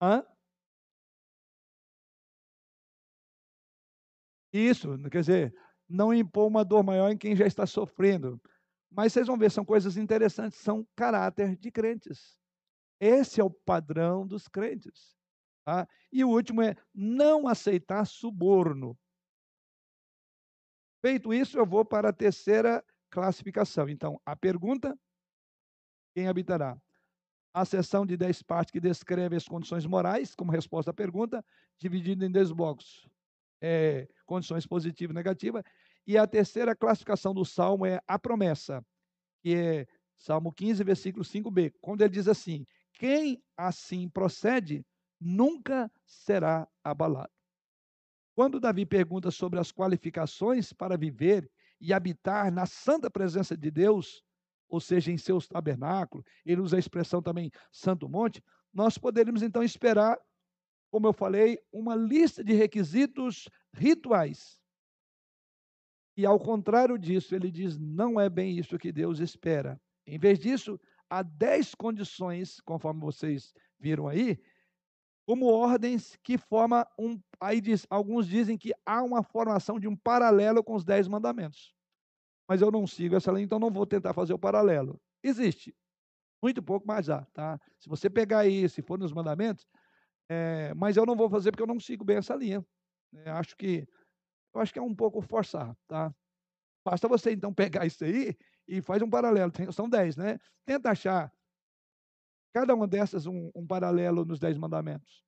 [0.00, 0.24] Hã?
[4.52, 5.54] Isso, quer dizer,
[5.88, 8.40] não impor uma dor maior em quem já está sofrendo.
[8.90, 12.39] Mas vocês vão ver, são coisas interessantes, são caráter de crentes.
[13.00, 15.16] Esse é o padrão dos crentes.
[15.64, 15.88] Tá?
[16.12, 18.98] E o último é não aceitar suborno.
[21.00, 23.88] Feito isso, eu vou para a terceira classificação.
[23.88, 24.98] Então, a pergunta:
[26.14, 26.80] quem habitará?
[27.52, 31.44] A seção de 10 partes que descreve as condições morais, como resposta à pergunta,
[31.78, 33.08] dividida em 10 blocos.
[33.60, 35.64] É, condições positiva e negativa.
[36.06, 38.84] E a terceira classificação do Salmo é a promessa,
[39.42, 39.86] que é
[40.16, 42.66] Salmo 15, versículo 5b, quando ele diz assim:
[43.00, 44.84] Quem assim procede,
[45.18, 47.32] nunca será abalado.
[48.34, 54.22] Quando Davi pergunta sobre as qualificações para viver e habitar na santa presença de Deus,
[54.68, 59.62] ou seja, em seus tabernáculos, ele usa a expressão também Santo Monte, nós poderíamos então
[59.62, 60.20] esperar,
[60.90, 64.60] como eu falei, uma lista de requisitos rituais.
[66.18, 69.80] E ao contrário disso, ele diz: não é bem isso que Deus espera.
[70.06, 70.78] Em vez disso,
[71.10, 74.40] há dez condições, conforme vocês viram aí,
[75.26, 77.20] como ordens que forma um.
[77.40, 81.74] Aí diz, alguns dizem que há uma formação de um paralelo com os dez mandamentos.
[82.48, 85.00] Mas eu não sigo essa lei, então não vou tentar fazer o paralelo.
[85.22, 85.76] Existe.
[86.42, 87.60] Muito pouco, mas há, tá?
[87.78, 89.66] Se você pegar aí, se for nos mandamentos,
[90.28, 92.64] é, mas eu não vou fazer porque eu não sigo bem essa linha.
[93.14, 93.86] É, acho que
[94.54, 96.12] eu acho que é um pouco forçar, tá?
[96.84, 98.36] Basta você então pegar isso aí
[98.70, 99.52] e faz um paralelo.
[99.72, 100.38] São dez, né?
[100.64, 101.32] Tenta achar
[102.52, 105.24] Cada uma dessas um, um paralelo nos Dez Mandamentos.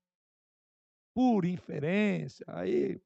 [1.15, 3.01] Por inferência, aí.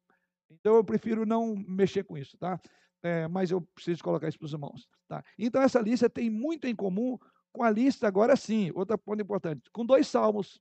[0.50, 2.60] Então eu prefiro não mexer com isso, tá?
[3.02, 4.88] É, mas eu preciso colocar isso para os irmãos.
[5.08, 5.22] Tá?
[5.38, 7.18] Então essa lista tem muito em comum
[7.52, 10.60] com a lista, agora sim, outra ponto importante, com dois salmos.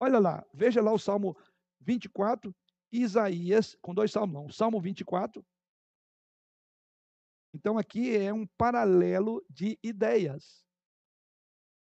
[0.00, 1.36] Olha lá, veja lá o Salmo
[1.80, 2.54] 24,
[2.90, 5.44] Isaías, com dois salmos, não, Salmo 24.
[7.52, 10.64] Então aqui é um paralelo de ideias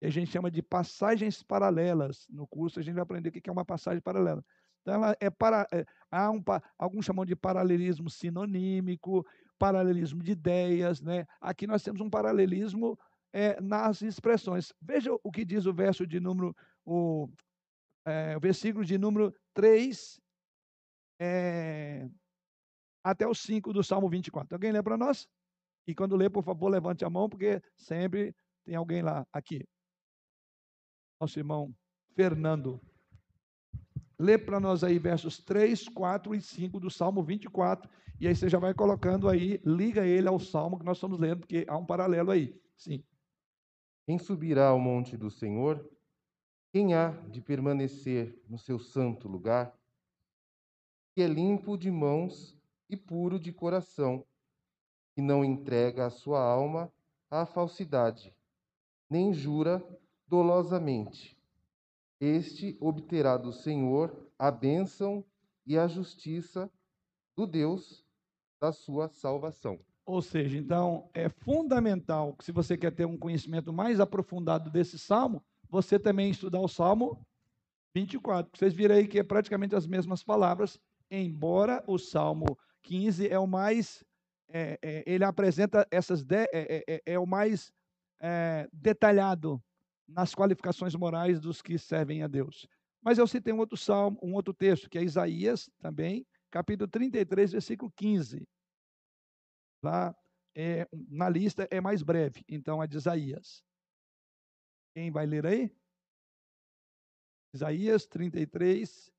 [0.08, 2.26] a gente chama de passagens paralelas.
[2.30, 4.44] No curso a gente vai aprender o que é uma passagem paralela.
[4.82, 6.42] Então, ela é para, é, há um,
[6.78, 9.26] alguns chamam de paralelismo sinonímico,
[9.58, 11.02] paralelismo de ideias.
[11.02, 11.26] Né?
[11.42, 12.98] Aqui nós temos um paralelismo
[13.34, 14.74] é, nas expressões.
[14.82, 17.28] Veja o que diz o verso de número, o,
[18.06, 20.20] é, o versículo de número 3
[21.20, 22.08] é,
[23.04, 24.56] até o 5 do Salmo 24.
[24.56, 25.28] Alguém lê para nós?
[25.90, 29.68] E quando lê, por favor, levante a mão, porque sempre tem alguém lá aqui
[31.20, 31.76] nosso irmão
[32.16, 32.80] Fernando.
[34.20, 37.90] Lê para nós aí versos 3, 4 e 5 do Salmo 24.
[38.20, 41.40] E aí você já vai colocando aí, liga ele ao Salmo que nós estamos lendo,
[41.40, 42.56] porque há um paralelo aí.
[42.78, 43.04] Sim.
[44.06, 45.84] Quem subirá ao monte do Senhor?
[46.72, 49.76] Quem há de permanecer no seu santo lugar?
[51.16, 52.56] Que é limpo de mãos
[52.88, 54.24] e puro de coração,
[55.20, 56.90] que não entrega a sua alma
[57.30, 58.34] à falsidade,
[59.10, 59.86] nem jura
[60.26, 61.38] dolosamente.
[62.22, 65.26] Este obterá do Senhor a bênção
[65.66, 66.72] e a justiça
[67.36, 68.06] do Deus
[68.62, 69.78] da sua salvação.
[70.06, 74.98] Ou seja, então é fundamental que se você quer ter um conhecimento mais aprofundado desse
[74.98, 77.28] salmo, você também estudar o Salmo
[77.94, 78.58] 24.
[78.58, 80.80] Vocês viram aí que é praticamente as mesmas palavras,
[81.12, 84.02] embora o Salmo 15 é o mais,
[84.52, 87.72] é, é, ele apresenta essas, de, é, é, é, é o mais
[88.20, 89.64] é, detalhado
[90.08, 92.68] nas qualificações morais dos que servem a Deus.
[93.02, 97.52] Mas eu citei um outro salmo, um outro texto, que é Isaías também, capítulo 33,
[97.52, 98.48] versículo 15.
[99.82, 100.16] Lá
[101.08, 103.64] na lista é mais breve, então é de Isaías.
[104.94, 105.72] Quem vai ler aí?
[107.54, 109.12] Isaías 33,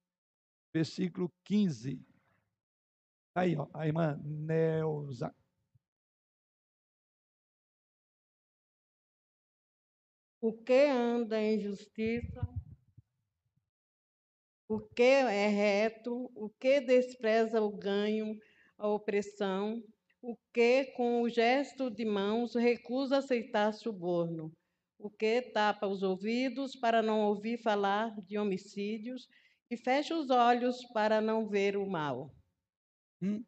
[0.74, 2.04] versículo 15.
[3.40, 5.34] Aí, ó, a irmã Neuza.
[10.42, 12.42] O que anda em justiça,
[14.68, 18.36] o que é reto, o que despreza o ganho,
[18.76, 19.82] a opressão,
[20.20, 24.52] o que, com o gesto de mãos, recusa aceitar suborno,
[24.98, 29.26] o que tapa os ouvidos para não ouvir falar de homicídios
[29.70, 32.39] e fecha os olhos para não ver o mal.
[33.22, 33.44] Hum.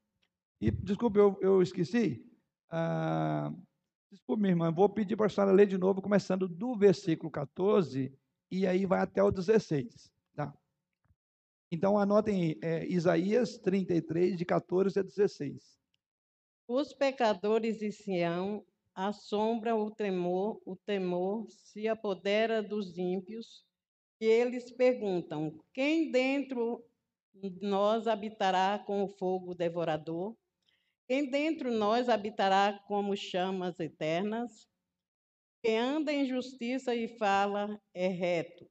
[0.60, 2.24] E, desculpe, eu, eu esqueci.
[2.70, 3.52] Ah,
[4.36, 8.16] minha irmã, vou pedir para a senhora ler de novo, começando do versículo 14
[8.50, 10.12] e aí vai até o 16.
[10.34, 10.54] Tá?
[11.70, 15.78] Então, anotem é, Isaías 33, de 14 a 16.
[16.68, 18.64] Os pecadores de Sião
[18.94, 23.66] assombram o temor, o temor se apodera dos ímpios,
[24.20, 26.91] E eles perguntam: Quem dentro de
[27.60, 30.36] nós habitará com o fogo devorador?
[31.08, 34.68] Quem dentro de nós habitará como chamas eternas?
[35.62, 38.68] Quem anda em justiça e fala é reto,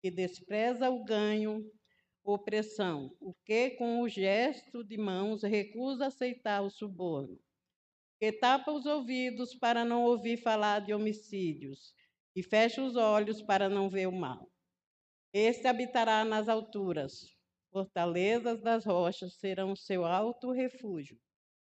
[0.00, 1.64] que despreza o ganho,
[2.24, 7.38] opressão, o que com o gesto de mãos recusa aceitar o suborno,
[8.18, 11.94] que tapa os ouvidos para não ouvir falar de homicídios
[12.34, 14.50] e fecha os olhos para não ver o mal.
[15.32, 17.33] Este habitará nas alturas,
[17.74, 21.18] fortalezas das rochas serão seu alto refúgio.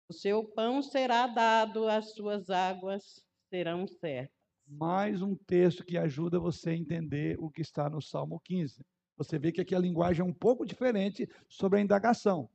[0.07, 4.37] O seu pão será dado, as suas águas serão certas.
[4.67, 8.85] Mais um texto que ajuda você a entender o que está no Salmo 15.
[9.17, 12.47] Você vê que aqui a linguagem é um pouco diferente sobre a indagação.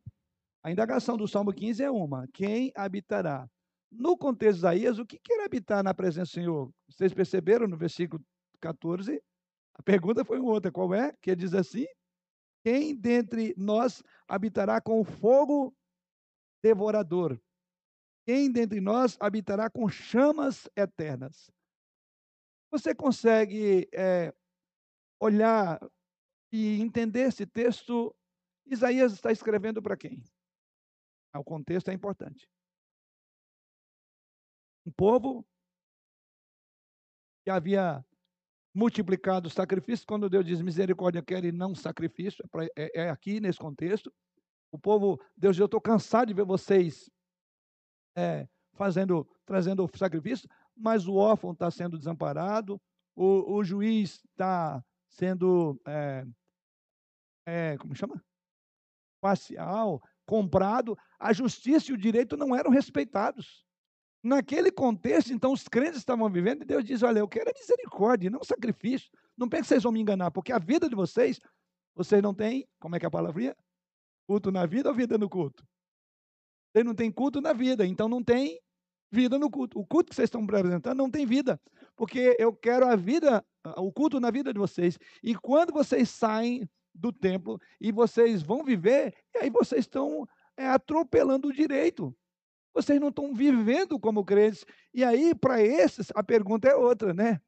[0.62, 3.50] A indagação do Salmo 15 é uma: quem habitará?
[3.90, 6.72] No contexto de Isaías, o que quer habitar na presença do Senhor?
[6.88, 8.22] Vocês perceberam no versículo
[8.60, 9.20] 14?
[9.74, 11.12] A pergunta foi outra: qual é?
[11.20, 11.86] Que diz assim:
[12.64, 15.74] quem dentre nós habitará com fogo
[16.62, 17.40] devorador?
[18.24, 21.50] Quem dentre nós habitará com chamas eternas?
[22.70, 24.32] Você consegue é,
[25.20, 25.80] olhar
[26.52, 28.14] e entender esse texto?
[28.64, 30.22] Isaías está escrevendo para quem?
[31.34, 32.48] O contexto é importante.
[34.86, 35.44] Um povo
[37.44, 38.04] que havia
[38.74, 43.40] multiplicado os sacrifícios, quando Deus diz misericórdia quer e não sacrifício, é, é, é aqui
[43.40, 44.12] nesse contexto.
[44.70, 47.10] O povo, Deus, eu estou cansado de ver vocês
[48.16, 52.80] é, fazendo, trazendo sacrifício, mas o órfão está sendo desamparado,
[53.14, 56.24] o, o juiz está sendo, é,
[57.46, 58.22] é, como chama?
[59.20, 63.66] Parcial, comprado, a justiça e o direito não eram respeitados.
[64.22, 68.30] Naquele contexto, então, os crentes estavam vivendo e Deus diz: Olha, eu quero é misericórdia,
[68.30, 69.10] não sacrifício.
[69.36, 71.40] Não pense que vocês vão me enganar, porque a vida de vocês,
[71.94, 73.56] vocês não têm, como é que é a palavrinha?
[74.26, 75.66] Culto na vida ou vida no culto?
[76.72, 78.60] Vocês não têm culto na vida, então não tem
[79.10, 79.78] vida no culto.
[79.78, 81.60] O culto que vocês estão apresentando não tem vida,
[81.96, 83.44] porque eu quero a vida,
[83.76, 84.98] o culto na vida de vocês.
[85.22, 90.68] E quando vocês saem do templo e vocês vão viver, e aí vocês estão é,
[90.68, 92.14] atropelando o direito.
[92.74, 94.64] Vocês não estão vivendo como crentes.
[94.94, 97.40] E aí, para esses, a pergunta é outra, né?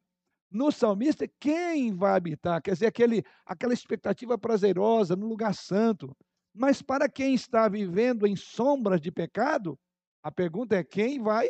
[0.51, 2.63] No salmista, quem vai habitar?
[2.63, 6.15] Quer dizer, aquele, aquela expectativa prazerosa no lugar santo.
[6.55, 9.79] Mas para quem está vivendo em sombras de pecado,
[10.23, 11.49] a pergunta é: quem vai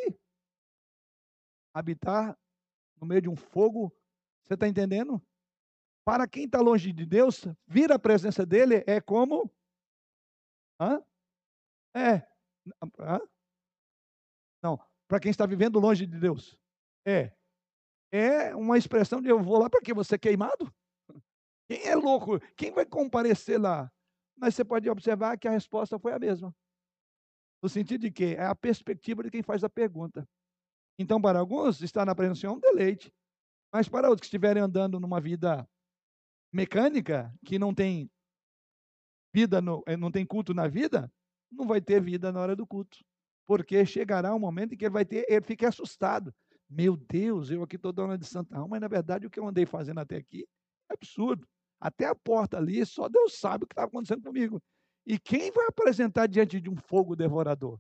[1.74, 2.38] habitar
[2.98, 3.92] no meio de um fogo?
[4.42, 5.20] Você está entendendo?
[6.04, 9.50] Para quem está longe de Deus, vir a presença dele é como.
[10.80, 11.02] Hã?
[11.94, 12.26] É.
[12.98, 13.20] Hã?
[15.08, 16.56] Para quem está vivendo longe de Deus.
[17.06, 17.32] É.
[18.12, 20.72] É uma expressão de eu vou lá para que você é queimado?
[21.68, 22.38] Quem é louco?
[22.56, 23.90] Quem vai comparecer lá?
[24.36, 26.54] Mas você pode observar que a resposta foi a mesma.
[27.62, 30.28] No sentido de que é a perspectiva de quem faz a pergunta.
[30.98, 33.12] Então, para alguns, estar na presença é um deleite.
[33.72, 35.68] Mas para outros que estiverem andando numa vida
[36.52, 38.10] mecânica, que não tem
[39.34, 41.10] vida, no, eh, não tem culto na vida,
[41.50, 43.04] não vai ter vida na hora do culto
[43.46, 46.34] porque chegará um momento em que ele vai ter, ele fica assustado.
[46.68, 49.46] Meu Deus, eu aqui estou dando de Santa Alma, mas na verdade o que eu
[49.46, 50.46] andei fazendo até aqui
[50.90, 51.46] é absurdo.
[51.80, 54.62] Até a porta ali, só Deus sabe o que está acontecendo comigo.
[55.06, 57.78] E quem vai apresentar diante de um fogo devorador?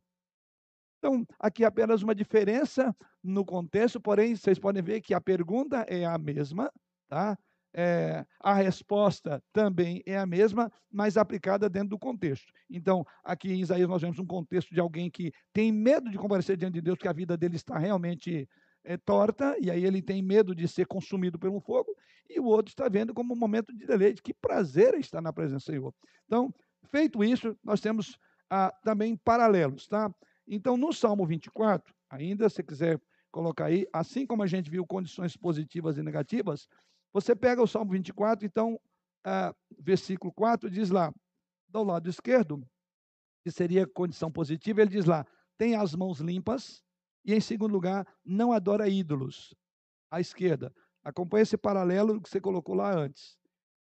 [0.98, 6.04] Então, aqui apenas uma diferença no contexto, porém, vocês podem ver que a pergunta é
[6.04, 6.70] a mesma,
[7.08, 7.38] tá?
[7.74, 12.52] É, a resposta também é a mesma, mas aplicada dentro do contexto.
[12.70, 16.56] Então, aqui em Isaías nós vemos um contexto de alguém que tem medo de comparecer
[16.56, 18.48] diante de Deus, porque a vida dele está realmente
[18.84, 21.90] é, torta, e aí ele tem medo de ser consumido pelo fogo,
[22.30, 25.66] e o outro está vendo como um momento de deleite, que prazer estar na presença
[25.66, 25.94] do Senhor.
[26.26, 26.54] Então,
[26.84, 28.16] feito isso, nós temos
[28.48, 30.14] ah, também paralelos, tá?
[30.46, 33.00] Então, no Salmo 24, ainda, se quiser
[33.32, 36.68] colocar aí, assim como a gente viu condições positivas e negativas,
[37.14, 38.78] você pega o Salmo 24, então,
[39.78, 41.14] versículo 4, diz lá,
[41.68, 42.60] do lado esquerdo,
[43.44, 45.24] que seria condição positiva, ele diz lá:
[45.56, 46.82] tem as mãos limpas,
[47.24, 49.54] e em segundo lugar, não adora ídolos.
[50.10, 50.74] À esquerda.
[51.02, 53.36] Acompanhe esse paralelo que você colocou lá antes.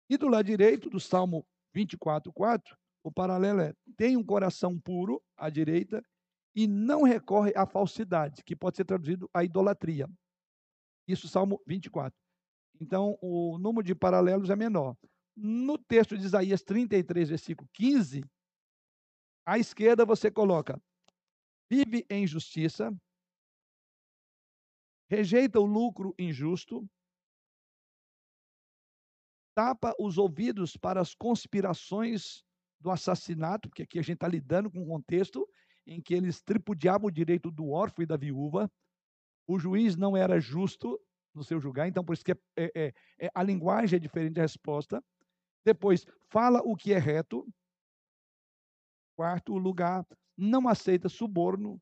[0.08, 5.22] E do lado direito do Salmo 24, 4, o paralelo é: tem um coração puro,
[5.36, 6.02] à direita,
[6.54, 10.08] e não recorre à falsidade, que pode ser traduzido à idolatria.
[11.06, 12.12] Isso, Salmo 24.
[12.80, 14.96] Então, o número de paralelos é menor.
[15.36, 18.24] No texto de Isaías 33, versículo 15,
[19.46, 20.80] à esquerda você coloca:
[21.70, 22.90] vive em justiça,
[25.08, 26.88] rejeita o lucro injusto,
[29.54, 32.42] tapa os ouvidos para as conspirações
[32.80, 35.46] do assassinato, porque aqui a gente está lidando com um contexto
[35.86, 38.70] em que eles tripudiavam o direito do órfão e da viúva.
[39.46, 40.98] O juiz não era justo
[41.34, 44.34] no seu julgar, então por isso que é, é, é, é a linguagem é diferente
[44.34, 45.02] da resposta.
[45.64, 47.46] Depois, fala o que é reto.
[49.16, 50.06] Quarto lugar,
[50.36, 51.80] não aceita suborno.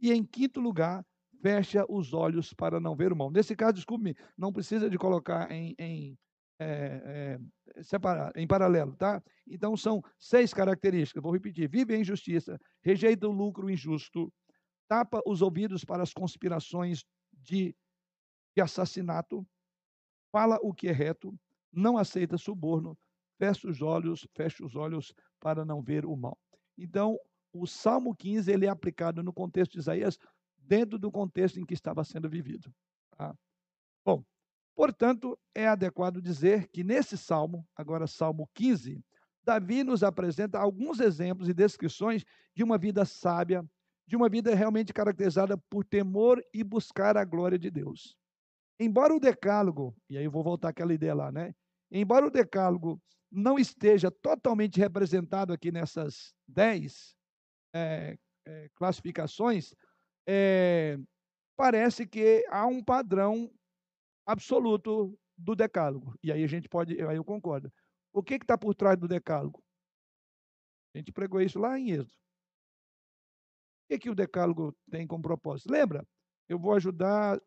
[0.00, 1.04] E em quinto lugar,
[1.42, 3.30] fecha os olhos para não ver o mal.
[3.30, 6.18] Nesse caso, desculpe-me, não precisa de colocar em, em
[6.58, 7.38] é,
[7.76, 9.22] é, separar, em paralelo, tá?
[9.46, 11.22] Então são seis características.
[11.22, 14.32] Vou repetir: vive em justiça, rejeita o lucro injusto,
[14.88, 17.74] tapa os ouvidos para as conspirações de,
[18.56, 19.46] de assassinato,
[20.32, 21.38] fala o que é reto,
[21.70, 22.98] não aceita suborno,
[23.38, 26.38] fecha os olhos, fecha os olhos para não ver o mal.
[26.78, 27.18] Então,
[27.52, 30.18] o Salmo 15 ele é aplicado no contexto de Isaías
[30.56, 32.74] dentro do contexto em que estava sendo vivido.
[33.16, 33.36] Tá?
[34.02, 34.24] Bom,
[34.74, 39.04] portanto, é adequado dizer que nesse salmo, agora Salmo 15,
[39.44, 43.64] Davi nos apresenta alguns exemplos e descrições de uma vida sábia,
[44.06, 48.16] de uma vida realmente caracterizada por temor e buscar a glória de Deus.
[48.78, 51.54] Embora o decálogo, e aí eu vou voltar àquela ideia lá, né?
[51.90, 53.00] Embora o decálogo
[53.30, 57.16] não esteja totalmente representado aqui nessas dez
[57.74, 59.74] é, é, classificações,
[60.26, 60.98] é,
[61.56, 63.50] parece que há um padrão
[64.26, 66.14] absoluto do decálogo.
[66.22, 67.72] E aí a gente pode, aí eu concordo.
[68.12, 69.62] O que está por trás do decálogo?
[70.94, 72.10] A gente pregou isso lá em Êxodo.
[73.84, 75.70] O que, que o decálogo tem como propósito?
[75.70, 76.06] Lembra?
[76.48, 77.40] Eu vou ajudar.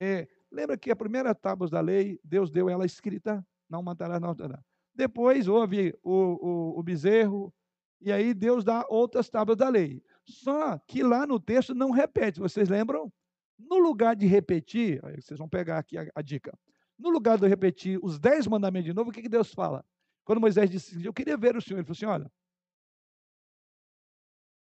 [0.00, 4.28] É, lembra que a primeira tábua da lei, Deus deu ela escrita, não matará, não
[4.28, 4.62] matará.
[4.94, 7.52] Depois houve o, o, o bezerro,
[8.00, 10.02] e aí Deus dá outras tábuas da lei.
[10.24, 13.12] Só que lá no texto não repete, vocês lembram?
[13.58, 16.56] No lugar de repetir, vocês vão pegar aqui a, a dica.
[16.98, 19.84] No lugar de repetir os dez mandamentos de novo, o que, que Deus fala?
[20.24, 22.30] Quando Moisés disse, eu queria ver o Senhor, ele falou assim: olha,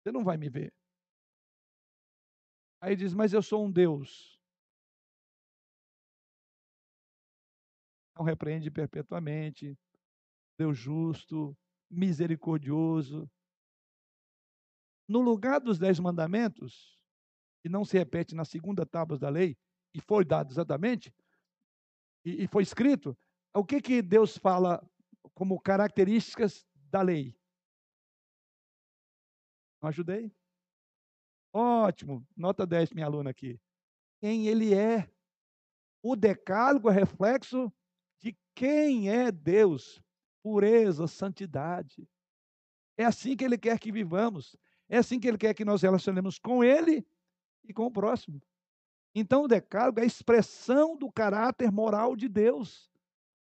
[0.01, 0.73] você não vai me ver.
[2.79, 4.40] Aí diz, mas eu sou um Deus.
[8.19, 9.77] Repreende perpetuamente,
[10.57, 11.57] Deus justo,
[11.89, 13.29] misericordioso,
[15.07, 16.97] no lugar dos dez mandamentos,
[17.61, 19.57] que não se repete na segunda tábua da lei,
[19.93, 21.13] e foi dado exatamente,
[22.23, 23.17] e, e foi escrito,
[23.53, 24.81] o que, que Deus fala
[25.33, 27.37] como características da lei?
[29.81, 30.31] Não ajudei?
[31.53, 33.59] Ótimo, nota 10, minha aluna aqui.
[34.21, 35.11] Quem ele é.
[36.01, 37.71] O decálogo é reflexo
[38.21, 40.01] de quem é Deus.
[40.43, 42.07] Pureza, santidade.
[42.97, 44.55] É assim que ele quer que vivamos.
[44.87, 47.05] É assim que ele quer que nós relacionemos com ele
[47.63, 48.41] e com o próximo.
[49.13, 52.89] Então, o decálogo é a expressão do caráter moral de Deus.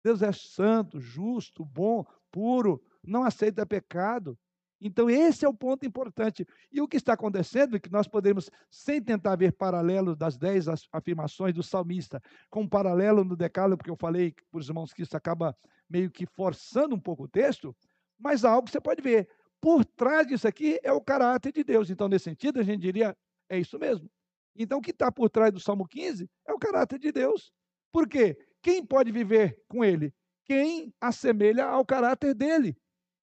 [0.02, 4.38] Deus é santo, justo, bom, puro, não aceita pecado.
[4.80, 6.46] Então, esse é o ponto importante.
[6.70, 10.66] E o que está acontecendo é que nós podemos, sem tentar ver paralelo das dez
[10.92, 15.02] afirmações do salmista, com um paralelo no decálogo, porque eu falei para os irmãos que
[15.02, 15.56] isso acaba
[15.88, 17.74] meio que forçando um pouco o texto,
[18.18, 19.28] mas há algo que você pode ver
[19.60, 21.90] por trás disso aqui é o caráter de Deus.
[21.90, 23.16] Então, nesse sentido, a gente diria,
[23.48, 24.10] é isso mesmo.
[24.54, 27.52] Então, o que está por trás do Salmo 15 é o caráter de Deus.
[27.92, 28.38] Por quê?
[28.62, 30.14] Quem pode viver com ele?
[30.44, 32.76] Quem assemelha ao caráter dele.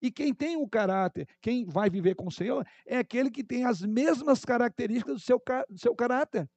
[0.04, 3.64] E quem tem o caráter, quem vai viver com o Senhor, é aquele que tem
[3.64, 6.50] as mesmas características do seu, do seu caráter.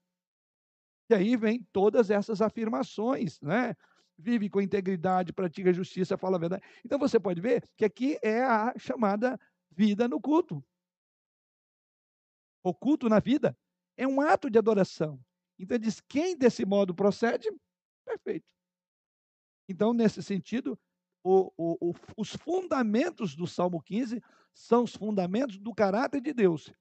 [1.09, 3.76] E aí vem todas essas afirmações, né?
[4.18, 6.64] Vive com integridade, pratica justiça, fala a verdade.
[6.84, 9.38] Então você pode ver que aqui é a chamada
[9.70, 10.64] vida no culto.
[12.64, 13.57] O culto na vida
[13.97, 15.20] é um ato de adoração.
[15.57, 17.49] Então, diz: quem desse modo procede,
[18.05, 18.44] perfeito.
[19.68, 20.76] Então, nesse sentido,
[21.26, 21.52] o,
[21.90, 24.22] o, os fundamentos do Salmo 15
[24.54, 26.72] são os fundamentos do caráter de Deus.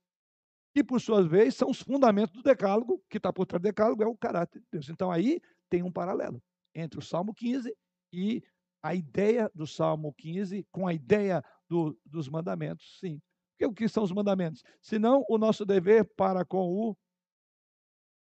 [0.75, 4.03] E, por sua vez, são os fundamentos do decálogo, que está por trás do decálogo,
[4.03, 4.89] é o caráter de Deus.
[4.89, 6.41] Então, aí tem um paralelo
[6.75, 7.75] entre o Salmo 15
[8.13, 8.43] e
[8.83, 13.19] a ideia do Salmo 15 com a ideia do, dos mandamentos, sim.
[13.63, 14.61] O que são os mandamentos?
[14.81, 16.95] Senão o nosso dever para com o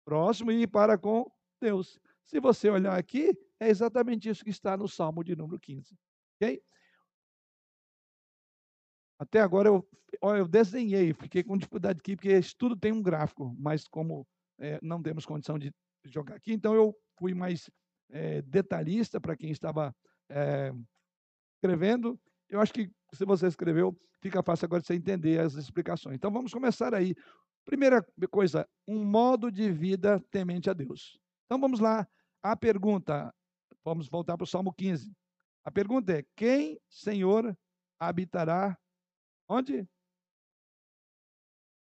[0.04, 1.32] próximo e para com
[1.62, 2.00] Deus.
[2.26, 5.96] Se você olhar aqui, é exatamente isso que está no Salmo de número 15.
[6.36, 6.62] Ok?
[9.20, 9.88] Até agora eu,
[10.22, 14.28] eu desenhei, fiquei com dificuldade aqui, porque isso tudo tem um gráfico, mas como
[14.60, 15.72] é, não temos condição de
[16.06, 17.70] jogar aqui, então eu fui mais
[18.10, 19.96] é, detalhista para quem estava
[20.30, 20.74] é,
[21.56, 22.20] escrevendo
[22.52, 26.16] eu acho que se você escreveu, fica fácil agora você entender as explicações.
[26.16, 27.16] Então vamos começar aí.
[27.66, 31.18] Primeira coisa, um modo de vida temente a Deus.
[31.46, 32.06] Então vamos lá.
[32.44, 33.34] A pergunta,
[33.84, 35.16] vamos voltar para o Salmo 15.
[35.64, 37.58] A pergunta é: quem, Senhor,
[38.00, 38.78] habitará
[39.48, 39.88] onde?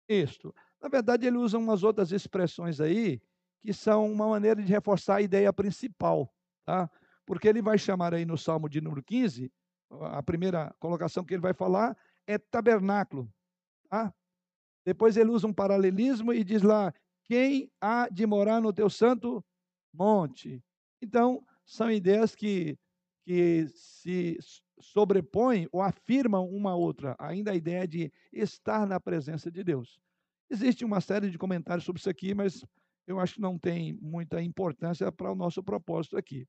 [0.08, 0.54] Isto.
[0.82, 3.22] Na verdade, ele usa umas outras expressões aí
[3.62, 6.32] que são uma maneira de reforçar a ideia principal,
[6.64, 6.90] tá?
[7.26, 9.52] Porque ele vai chamar aí no Salmo de número 15,
[9.90, 13.32] a primeira colocação que ele vai falar é tabernáculo,
[13.90, 14.14] tá?
[14.86, 19.44] Depois ele usa um paralelismo e diz lá: quem há de morar no teu santo
[19.92, 20.64] monte?
[21.02, 22.78] Então, são ideias que,
[23.26, 24.38] que se
[24.80, 29.99] sobrepõem ou afirmam uma outra, ainda a ideia de estar na presença de Deus.
[30.49, 32.63] Existe uma série de comentários sobre isso aqui, mas
[33.07, 36.47] eu acho que não tem muita importância para o nosso propósito aqui.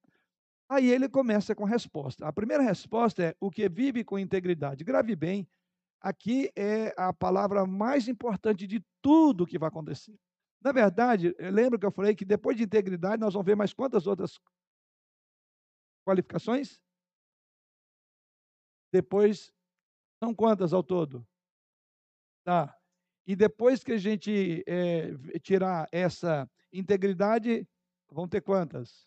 [0.68, 2.26] Aí ele começa com a resposta.
[2.26, 4.84] A primeira resposta é o que vive com integridade.
[4.84, 5.48] Grave bem,
[6.00, 10.14] aqui é a palavra mais importante de tudo que vai acontecer.
[10.62, 14.06] Na verdade, lembra que eu falei que depois de integridade nós vamos ver mais quantas
[14.06, 14.40] outras
[16.06, 16.80] qualificações?
[18.92, 19.52] Depois,
[20.22, 21.26] são quantas ao todo?
[22.44, 22.74] Tá.
[23.26, 27.68] E depois que a gente é, tirar essa integridade,
[28.08, 29.04] vão ter quantas?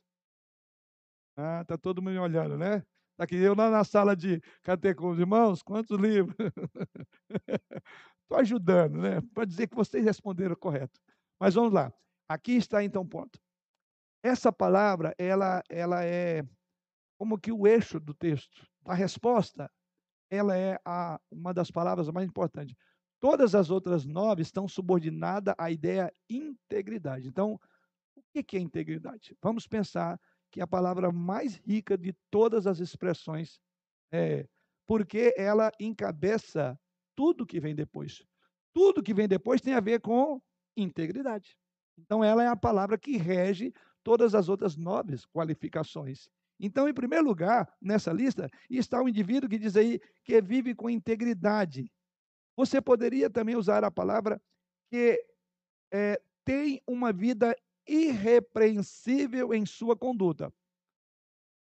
[1.37, 2.81] Ah, tá todo mundo olhando, né?
[3.15, 4.41] Tá aqui eu lá na sala de
[5.01, 6.35] os irmãos, quantos livros?
[8.23, 9.21] Estou ajudando, né?
[9.33, 10.99] Para dizer que vocês responderam correto.
[11.39, 11.93] Mas vamos lá.
[12.27, 13.39] Aqui está então o ponto.
[14.21, 16.43] Essa palavra, ela, ela é
[17.19, 18.65] como que o eixo do texto.
[18.85, 19.69] A resposta,
[20.31, 22.73] ela é a, uma das palavras mais importantes.
[23.19, 27.27] Todas as outras nove estão subordinadas à ideia integridade.
[27.27, 27.59] Então,
[28.15, 29.35] o que é integridade?
[29.41, 30.17] Vamos pensar
[30.49, 33.59] que é a palavra mais rica de todas as expressões,
[34.11, 34.47] é,
[34.87, 36.79] porque ela encabeça
[37.13, 38.25] tudo que vem depois.
[38.73, 40.41] Tudo que vem depois tem a ver com
[40.77, 41.57] integridade.
[41.97, 46.29] Então, ela é a palavra que rege todas as outras nove qualificações.
[46.59, 50.89] Então, em primeiro lugar, nessa lista, está o indivíduo que diz aí que vive com
[50.89, 51.89] integridade.
[52.57, 54.41] Você poderia também usar a palavra
[54.89, 55.17] que
[55.91, 57.55] é, tem uma vida
[57.87, 60.53] irrepreensível em sua conduta.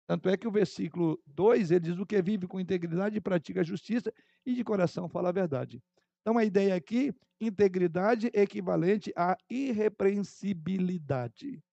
[0.07, 3.65] Tanto é que o versículo 2, ele diz o que vive com integridade pratica a
[3.65, 4.13] justiça
[4.45, 5.83] e de coração fala a verdade.
[6.21, 7.11] Então a ideia aqui,
[7.41, 11.65] integridade equivalente a irrepreensibilidade.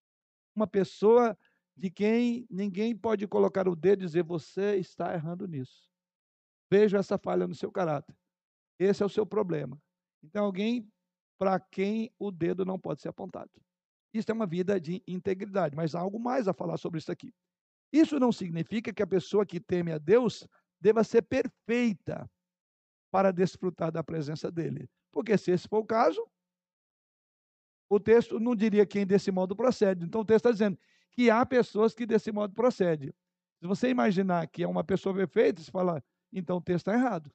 [0.55, 1.37] Uma pessoa
[1.75, 5.89] de quem ninguém pode colocar o dedo e dizer você está errando nisso.
[6.69, 8.15] Vejo essa falha no seu caráter.
[8.79, 9.81] Esse é o seu problema.
[10.23, 10.89] Então, alguém
[11.37, 13.49] para quem o dedo não pode ser apontado.
[14.13, 17.33] Isso é uma vida de integridade, mas há algo mais a falar sobre isso aqui.
[17.91, 20.47] Isso não significa que a pessoa que teme a Deus
[20.79, 22.29] deva ser perfeita
[23.11, 24.89] para desfrutar da presença dele.
[25.11, 26.25] Porque se esse for o caso,
[27.89, 30.05] o texto não diria quem desse modo procede.
[30.05, 30.79] Então o texto está dizendo
[31.11, 33.13] que há pessoas que desse modo procedem.
[33.59, 36.03] Se você imaginar que é uma pessoa perfeita, você fala,
[36.33, 37.31] então o texto está errado.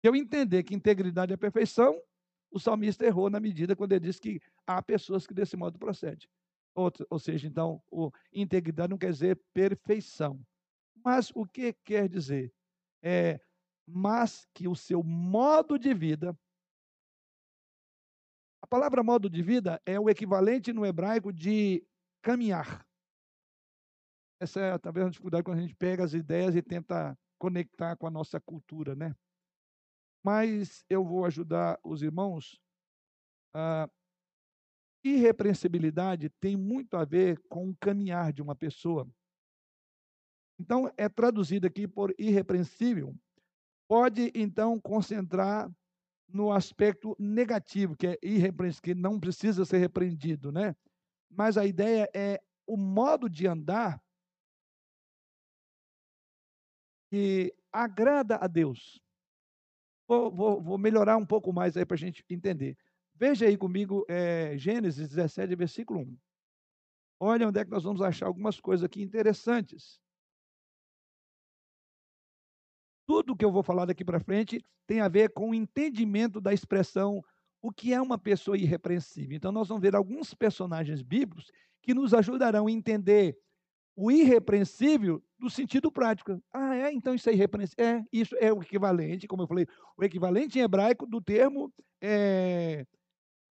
[0.00, 2.00] Se eu entender que integridade é perfeição,
[2.50, 6.28] o salmista errou na medida quando ele disse que há pessoas que desse modo procedem.
[6.74, 10.44] Ou, ou seja, então, o, integridade não quer dizer perfeição.
[11.04, 12.52] Mas o que quer dizer?
[13.02, 13.40] É,
[13.86, 16.36] mas que o seu modo de vida.
[18.62, 21.86] A palavra modo de vida é o equivalente no hebraico de
[22.24, 22.84] caminhar.
[24.40, 28.06] Essa é talvez a dificuldade quando a gente pega as ideias e tenta conectar com
[28.06, 29.14] a nossa cultura, né?
[30.24, 32.58] mas eu vou ajudar os irmãos.
[33.52, 33.88] A
[35.04, 39.06] irrepreensibilidade tem muito a ver com o caminhar de uma pessoa.
[40.58, 43.14] Então, é traduzido aqui por irrepreensível.
[43.86, 45.70] Pode, então, concentrar
[46.26, 50.74] no aspecto negativo, que é irrepreensível, que não precisa ser repreendido, né?
[51.36, 54.02] Mas a ideia é o modo de andar
[57.10, 59.00] que agrada a Deus.
[60.06, 62.76] Vou, vou, vou melhorar um pouco mais aí para a gente entender.
[63.14, 66.18] Veja aí comigo é, Gênesis 17, versículo 1.
[67.20, 70.00] Olha onde é que nós vamos achar algumas coisas aqui interessantes.
[73.06, 76.52] Tudo que eu vou falar daqui para frente tem a ver com o entendimento da
[76.52, 77.22] expressão
[77.64, 79.34] o que é uma pessoa irrepreensível.
[79.34, 81.50] Então, nós vamos ver alguns personagens bíblicos
[81.80, 83.38] que nos ajudarão a entender
[83.96, 86.38] o irrepreensível no sentido prático.
[86.52, 86.92] Ah, é?
[86.92, 87.82] Então isso é irrepreensível.
[87.82, 92.84] É, isso é o equivalente, como eu falei, o equivalente em hebraico do termo é,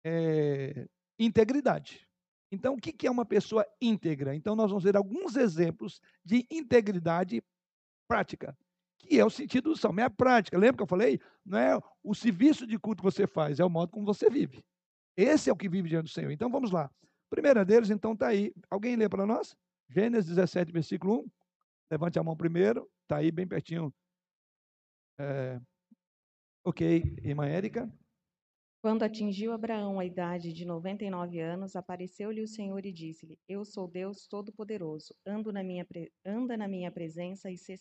[0.06, 0.88] é,
[1.18, 2.08] integridade.
[2.52, 4.36] Então, o que é uma pessoa íntegra?
[4.36, 7.42] Então, nós vamos ver alguns exemplos de integridade
[8.08, 8.56] prática,
[9.08, 10.58] que é o sentido do salmo, é a prática.
[10.58, 11.20] Lembra que eu falei?
[11.46, 14.64] Não é o serviço de culto que você faz, é o modo como você vive.
[15.16, 16.32] Esse é o que vive diante do Senhor.
[16.32, 16.90] Então, vamos lá.
[17.30, 18.54] primeira deles, então, está aí.
[18.70, 19.56] Alguém lê para nós?
[19.90, 21.32] Gênesis 17, versículo 1.
[21.92, 23.94] Levante a mão primeiro, está aí bem pertinho.
[25.20, 25.60] É,
[26.64, 27.92] ok, irmã Érica.
[28.82, 33.88] Quando atingiu Abraão a idade de 99 anos, apareceu-lhe o Senhor e disse-lhe: Eu sou
[33.88, 35.54] Deus Todo-Poderoso, anda
[36.58, 37.80] na minha presença e ser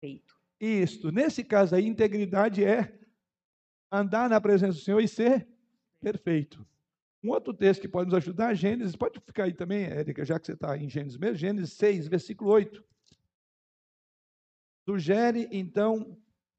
[0.00, 0.39] feito.
[0.60, 3.00] Isto, nesse caso aí, integridade é
[3.90, 5.48] andar na presença do Senhor e ser
[5.98, 6.66] perfeito.
[7.24, 10.46] Um outro texto que pode nos ajudar, Gênesis, pode ficar aí também, Érica, já que
[10.46, 12.84] você está em Gênesis mesmo, Gênesis 6, versículo 8.
[14.86, 16.16] Sugere, então,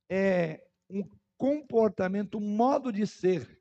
[0.10, 1.04] é, um
[1.38, 3.60] comportamento, um modo de ser.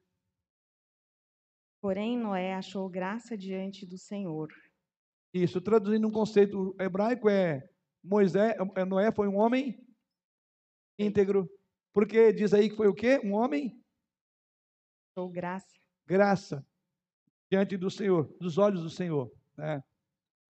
[1.81, 4.53] Porém, Noé achou graça diante do Senhor.
[5.33, 7.69] Isso, traduzindo um conceito hebraico, é
[8.03, 9.90] Moisés, é, Noé foi um homem
[11.01, 11.51] íntegro.
[11.93, 13.21] Porque diz aí que foi o quê?
[13.25, 13.83] Um homem?
[15.11, 15.81] Achou graça.
[16.07, 16.67] Graça
[17.51, 19.31] diante do Senhor, dos olhos do Senhor.
[19.57, 19.83] Né?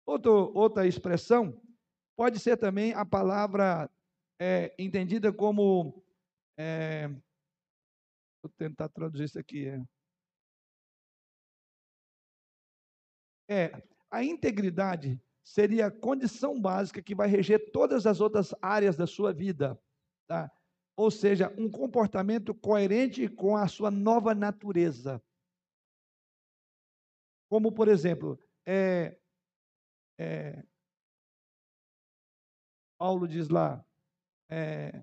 [0.05, 1.61] Outro, outra expressão
[2.14, 3.90] pode ser também a palavra
[4.38, 6.05] é, entendida como.
[6.59, 7.09] É,
[8.42, 9.66] vou tentar traduzir isso aqui.
[9.66, 9.82] É,
[13.48, 19.07] é, a integridade seria a condição básica que vai reger todas as outras áreas da
[19.07, 19.80] sua vida.
[20.31, 20.49] Tá?
[20.97, 25.20] Ou seja, um comportamento coerente com a sua nova natureza.
[27.51, 29.18] Como, por exemplo, é,
[30.20, 30.64] é,
[32.97, 33.85] Paulo diz lá,
[34.49, 35.03] é,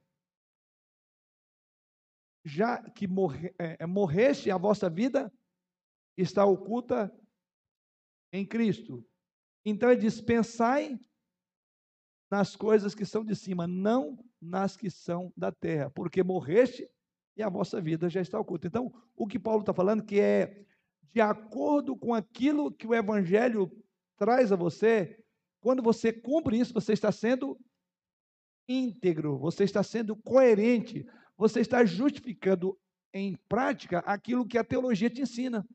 [2.46, 5.30] já que morre, é, é, morreste, a vossa vida
[6.16, 7.14] está oculta
[8.32, 9.06] em Cristo.
[9.66, 10.98] Então ele diz: pensai
[12.32, 16.90] nas coisas que são de cima, não nas que são da terra, porque morreste
[17.36, 18.68] e a vossa vida já está oculta.
[18.68, 20.66] Então, o que Paulo está falando que é
[21.14, 23.72] de acordo com aquilo que o Evangelho
[24.18, 25.24] traz a você,
[25.60, 27.60] quando você cumpre isso, você está sendo
[28.68, 31.08] íntegro, você está sendo coerente,
[31.38, 32.78] você está justificando
[33.14, 35.68] em prática aquilo que a teologia te ensina.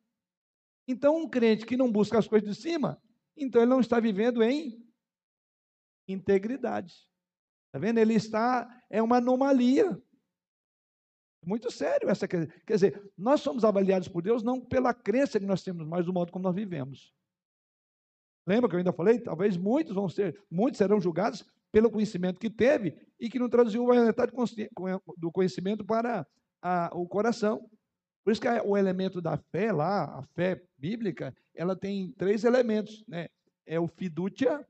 [0.86, 3.00] Então, um crente que não busca as coisas de cima,
[3.36, 4.84] então ele não está vivendo em
[6.06, 6.94] integridade.
[7.72, 7.96] Está vendo?
[7.96, 9.98] Ele está, é uma anomalia.
[11.44, 15.62] Muito sério essa quer dizer, nós somos avaliados por Deus não pela crença que nós
[15.62, 17.14] temos, mas do modo como nós vivemos.
[18.46, 19.18] Lembra que eu ainda falei?
[19.18, 23.90] Talvez muitos vão ser, muitos serão julgados pelo conhecimento que teve e que não traduziu
[23.90, 24.32] a realidade
[25.16, 26.26] do conhecimento para
[26.60, 27.70] a, o coração.
[28.22, 33.02] Por isso que o elemento da fé lá, a fé bíblica, ela tem três elementos,
[33.08, 33.28] né?
[33.64, 34.64] É o fiducia,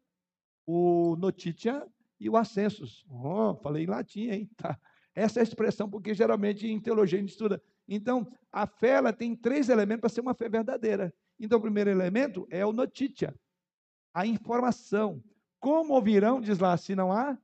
[0.65, 1.85] o notitia
[2.23, 3.05] e o ascensus.
[3.11, 4.51] Oh, falei em latim, hein?
[4.57, 4.79] Tá.
[5.15, 7.63] Essa é a expressão, porque geralmente em teologia a gente estuda.
[7.87, 11.13] Então, a fé ela tem três elementos para ser uma fé verdadeira.
[11.39, 13.35] Então, o primeiro elemento é o notícia,
[14.15, 15.23] a informação.
[15.61, 17.37] Como ouvirão, diz lá, se não há?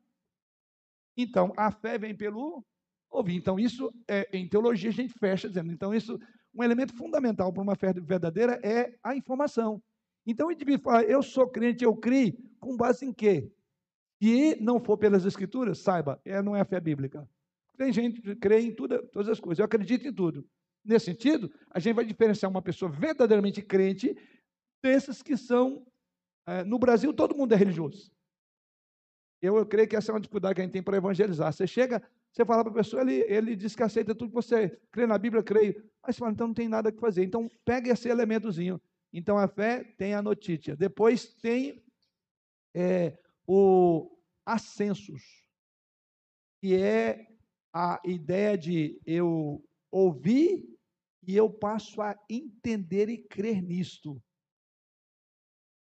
[1.14, 2.64] Então, a fé vem pelo
[3.10, 3.34] ouvir.
[3.34, 5.70] Então, isso, é, em teologia, a gente fecha dizendo.
[5.70, 6.18] Então, isso,
[6.54, 9.82] um elemento fundamental para uma fé verdadeira é a informação.
[10.26, 13.50] Então, o indivíduo fala, eu sou crente, eu criei, com base em quê?
[14.20, 17.28] Se não for pelas escrituras, saiba, é, não é a fé bíblica.
[17.76, 19.60] Tem gente que crê em tudo, todas as coisas.
[19.60, 20.44] Eu acredito em tudo.
[20.84, 24.16] Nesse sentido, a gente vai diferenciar uma pessoa verdadeiramente crente
[24.82, 25.86] desses que são.
[26.46, 28.10] É, no Brasil, todo mundo é religioso.
[29.40, 31.52] Eu, eu creio que essa é uma dificuldade que a gente tem para evangelizar.
[31.52, 32.02] Você chega,
[32.32, 35.16] você fala para a pessoa, ele, ele diz que aceita tudo que você crê na
[35.16, 35.80] Bíblia, creio.
[36.02, 37.22] Mas você fala, então não tem nada que fazer.
[37.22, 38.80] Então, pega esse elementozinho.
[39.12, 40.74] Então, a fé tem a notícia.
[40.74, 41.84] Depois tem
[42.74, 43.16] é,
[43.48, 45.22] o ascensos,
[46.60, 47.26] que é
[47.72, 50.68] a ideia de eu ouvir
[51.26, 54.22] e eu passo a entender e crer nisto.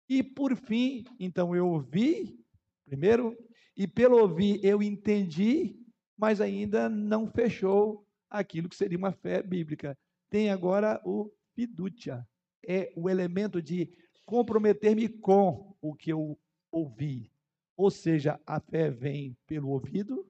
[0.10, 2.40] E por fim, então eu ouvi,
[2.86, 3.38] primeiro,
[3.76, 5.78] e pelo ouvir eu entendi,
[6.18, 9.98] mas ainda não fechou aquilo que seria uma fé bíblica.
[10.30, 12.26] Tem agora o fiducia,
[12.66, 13.92] é o elemento de
[14.26, 16.40] comprometer-me com o que eu
[16.72, 17.30] ouvi.
[17.78, 20.28] Ou seja, a fé vem pelo ouvido,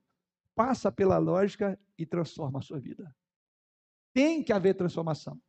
[0.54, 3.16] passa pela lógica e transforma a sua vida.
[4.14, 5.42] Tem que haver transformação.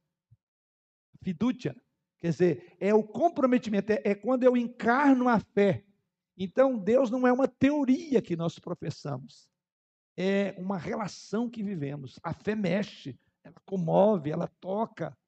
[1.20, 1.74] Fidúcia,
[2.20, 5.84] quer dizer, é o comprometimento, é, é quando eu encarno a fé.
[6.36, 9.50] Então, Deus não é uma teoria que nós professamos,
[10.16, 12.20] é uma relação que vivemos.
[12.22, 15.18] A fé mexe, ela comove, ela toca.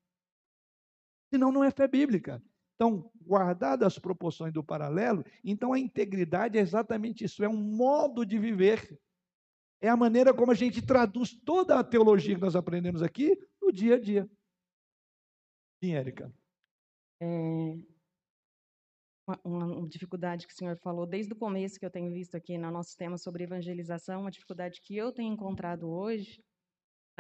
[1.33, 2.41] Senão, não é fé bíblica.
[2.81, 8.25] Então, guardadas as proporções do paralelo, então a integridade é exatamente isso, é um modo
[8.25, 8.99] de viver
[9.83, 13.71] é a maneira como a gente traduz toda a teologia que nós aprendemos aqui no
[13.71, 14.31] dia a dia.
[15.85, 16.33] Sim, Érica.
[17.21, 17.27] É,
[19.27, 22.57] uma, uma, dificuldade que o senhor falou desde o começo que eu tenho visto aqui
[22.57, 26.43] no nosso tema sobre evangelização, uma dificuldade que eu tenho encontrado hoje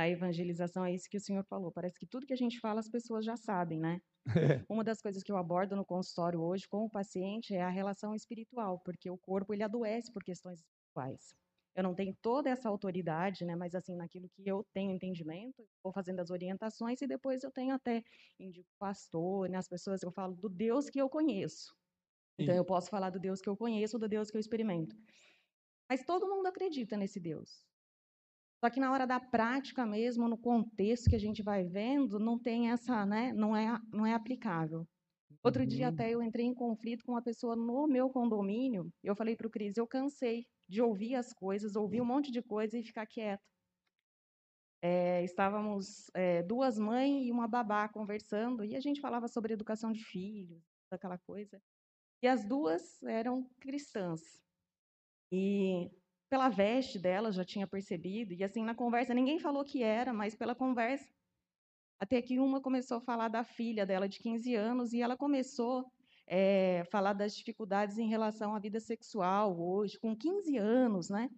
[0.00, 1.72] a evangelização é isso que o senhor falou.
[1.72, 4.00] Parece que tudo que a gente fala as pessoas já sabem, né?
[4.36, 4.64] É.
[4.68, 8.14] Uma das coisas que eu abordo no consultório hoje com o paciente é a relação
[8.14, 11.34] espiritual, porque o corpo ele adoece por questões espirituais.
[11.74, 13.56] Eu não tenho toda essa autoridade, né?
[13.56, 17.74] Mas assim, naquilo que eu tenho entendimento, vou fazendo as orientações e depois eu tenho
[17.74, 18.02] até
[18.38, 19.58] indico pastor, né?
[19.58, 21.74] As pessoas eu falo do Deus que eu conheço.
[22.38, 24.96] Então eu posso falar do Deus que eu conheço, do Deus que eu experimento.
[25.88, 27.69] Mas todo mundo acredita nesse Deus.
[28.62, 32.38] Só que na hora da prática mesmo, no contexto que a gente vai vendo, não
[32.38, 33.32] tem essa, né?
[33.32, 34.86] Não é, não é aplicável.
[35.42, 35.68] Outro uhum.
[35.68, 38.92] dia até eu entrei em conflito com uma pessoa no meu condomínio.
[39.02, 42.42] Eu falei para o Cris, eu cansei de ouvir as coisas, ouvir um monte de
[42.42, 43.42] coisa e ficar quieta.
[44.82, 49.92] É, estávamos é, duas mães e uma babá conversando e a gente falava sobre educação
[49.92, 51.60] de filhos, aquela coisa.
[52.22, 54.20] E as duas eram cristãs.
[55.32, 55.90] E
[56.30, 58.32] pela veste dela, já tinha percebido.
[58.32, 61.12] E assim, na conversa, ninguém falou que era, mas pela conversa,
[61.98, 65.80] até que uma começou a falar da filha dela de 15 anos e ela começou
[65.80, 65.84] a
[66.28, 71.28] é, falar das dificuldades em relação à vida sexual hoje, com 15 anos, né?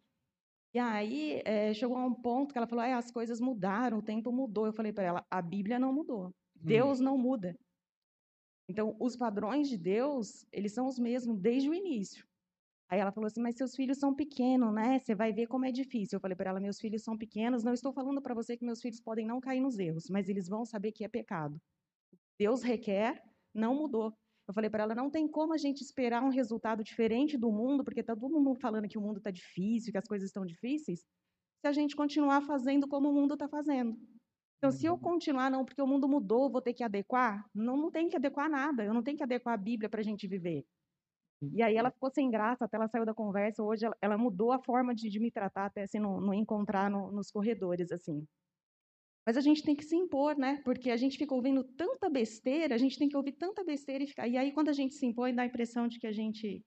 [0.74, 4.02] E aí é, chegou a um ponto que ela falou: ah, as coisas mudaram, o
[4.02, 4.66] tempo mudou.
[4.66, 6.32] Eu falei para ela: a Bíblia não mudou, hum.
[6.54, 7.56] Deus não muda.
[8.68, 12.26] Então, os padrões de Deus, eles são os mesmos desde o início.
[12.92, 14.98] Aí ela falou assim: Mas seus filhos são pequenos, né?
[14.98, 16.16] Você vai ver como é difícil.
[16.16, 17.64] Eu falei para ela: Meus filhos são pequenos.
[17.64, 20.46] Não estou falando para você que meus filhos podem não cair nos erros, mas eles
[20.46, 21.58] vão saber que é pecado.
[22.38, 23.22] Deus requer,
[23.54, 24.12] não mudou.
[24.46, 27.82] Eu falei para ela: Não tem como a gente esperar um resultado diferente do mundo,
[27.82, 31.00] porque está todo mundo falando que o mundo está difícil, que as coisas estão difíceis,
[31.00, 33.96] se a gente continuar fazendo como o mundo está fazendo.
[34.58, 35.00] Então, se eu uhum.
[35.00, 38.50] continuar, não, porque o mundo mudou, vou ter que adequar, não, não tem que adequar
[38.50, 38.84] nada.
[38.84, 40.66] Eu não tenho que adequar a Bíblia para a gente viver.
[41.52, 43.62] E aí ela ficou sem graça, até ela saiu da conversa.
[43.62, 46.90] Hoje ela, ela mudou a forma de, de, me tratar, até assim, no, no encontrar
[46.90, 48.26] no, nos corredores, assim.
[49.26, 50.60] Mas a gente tem que se impor, né?
[50.64, 54.06] Porque a gente fica ouvindo tanta besteira, a gente tem que ouvir tanta besteira e
[54.06, 54.28] ficar.
[54.28, 56.64] E aí, quando a gente se impõe, dá a impressão de que a gente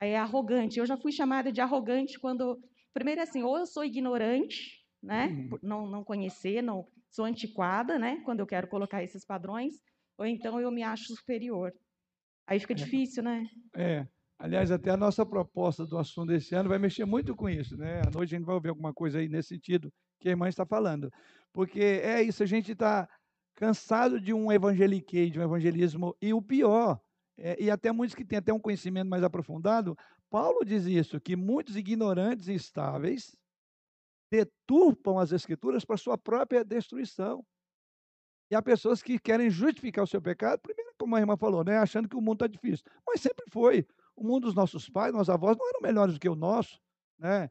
[0.00, 0.78] é arrogante.
[0.78, 2.58] Eu já fui chamada de arrogante quando.
[2.94, 5.26] Primeiro, assim, ou eu sou ignorante, né?
[5.26, 5.58] Uhum.
[5.62, 8.20] Não, não conhecer, não sou antiquada, né?
[8.24, 9.74] Quando eu quero colocar esses padrões,
[10.18, 11.72] ou então eu me acho superior.
[12.46, 12.76] Aí fica é.
[12.76, 13.46] difícil, né?
[13.74, 14.06] É.
[14.38, 18.00] Aliás, até a nossa proposta do assunto desse ano vai mexer muito com isso, né?
[18.00, 20.66] À noite a gente vai ouvir alguma coisa aí nesse sentido que a irmã está
[20.66, 21.10] falando.
[21.52, 23.08] Porque é isso, a gente está
[23.54, 27.00] cansado de um evangeliquei, de um evangelismo, e o pior,
[27.38, 29.96] é, e até muitos que têm até um conhecimento mais aprofundado,
[30.30, 33.36] Paulo diz isso, que muitos ignorantes e instáveis
[34.30, 37.44] deturpam as escrituras para sua própria destruição.
[38.50, 41.78] E há pessoas que querem justificar o seu pecado, primeiro, como a irmã falou, né,
[41.78, 42.86] achando que o mundo está difícil.
[43.04, 43.84] Mas sempre foi.
[44.14, 46.80] O mundo dos nossos pais, nossos avós, não eram melhores do que o nosso,
[47.18, 47.50] né?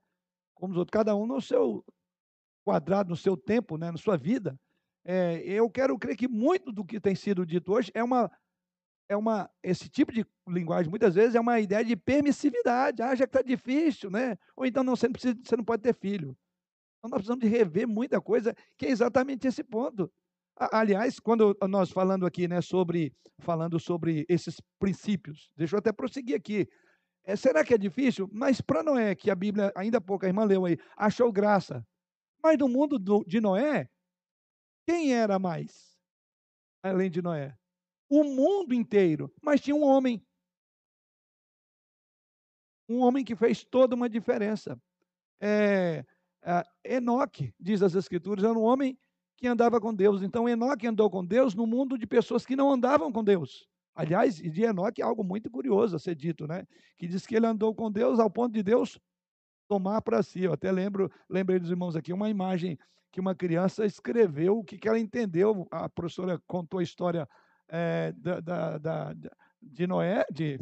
[0.55, 1.83] Como os outros, cada um no seu
[2.63, 4.57] quadrado, no seu tempo, né, na sua vida.
[5.03, 8.31] É, eu quero crer que muito do que tem sido dito hoje é uma,
[9.09, 13.01] é uma, esse tipo de linguagem, muitas vezes, é uma ideia de permissividade.
[13.01, 14.37] Ah, já que está difícil, né?
[14.55, 16.37] Ou então, não, você não, precisa, você não pode ter filho.
[16.99, 20.09] Então, nós precisamos de rever muita coisa, que é exatamente esse ponto.
[20.55, 26.35] Aliás, quando nós falando aqui, né, sobre falando sobre esses princípios, deixa eu até prosseguir
[26.35, 26.67] aqui.
[27.23, 28.29] É, será que é difícil?
[28.31, 31.85] Mas para Noé, que a Bíblia, ainda há pouco a irmã leu aí, achou graça.
[32.43, 33.89] Mas no mundo do, de Noé,
[34.87, 35.97] quem era mais?
[36.83, 37.55] Além de Noé?
[38.09, 39.31] O mundo inteiro.
[39.41, 40.25] Mas tinha um homem.
[42.89, 44.81] Um homem que fez toda uma diferença.
[45.39, 46.03] É,
[46.43, 48.97] é, Enoque, diz as Escrituras, era um homem
[49.41, 50.21] que andava com Deus.
[50.21, 53.67] Então, Enoque andou com Deus no mundo de pessoas que não andavam com Deus.
[53.95, 56.65] Aliás, de Enoque é algo muito curioso a ser dito, né?
[56.95, 58.99] Que diz que ele andou com Deus ao ponto de Deus
[59.67, 60.43] tomar para si.
[60.43, 62.77] Eu até lembro, lembrei dos irmãos aqui, uma imagem
[63.11, 65.67] que uma criança escreveu, o que, que ela entendeu.
[65.71, 67.27] A professora contou a história
[67.67, 69.15] é, da, da, da,
[69.59, 70.59] de Noé, de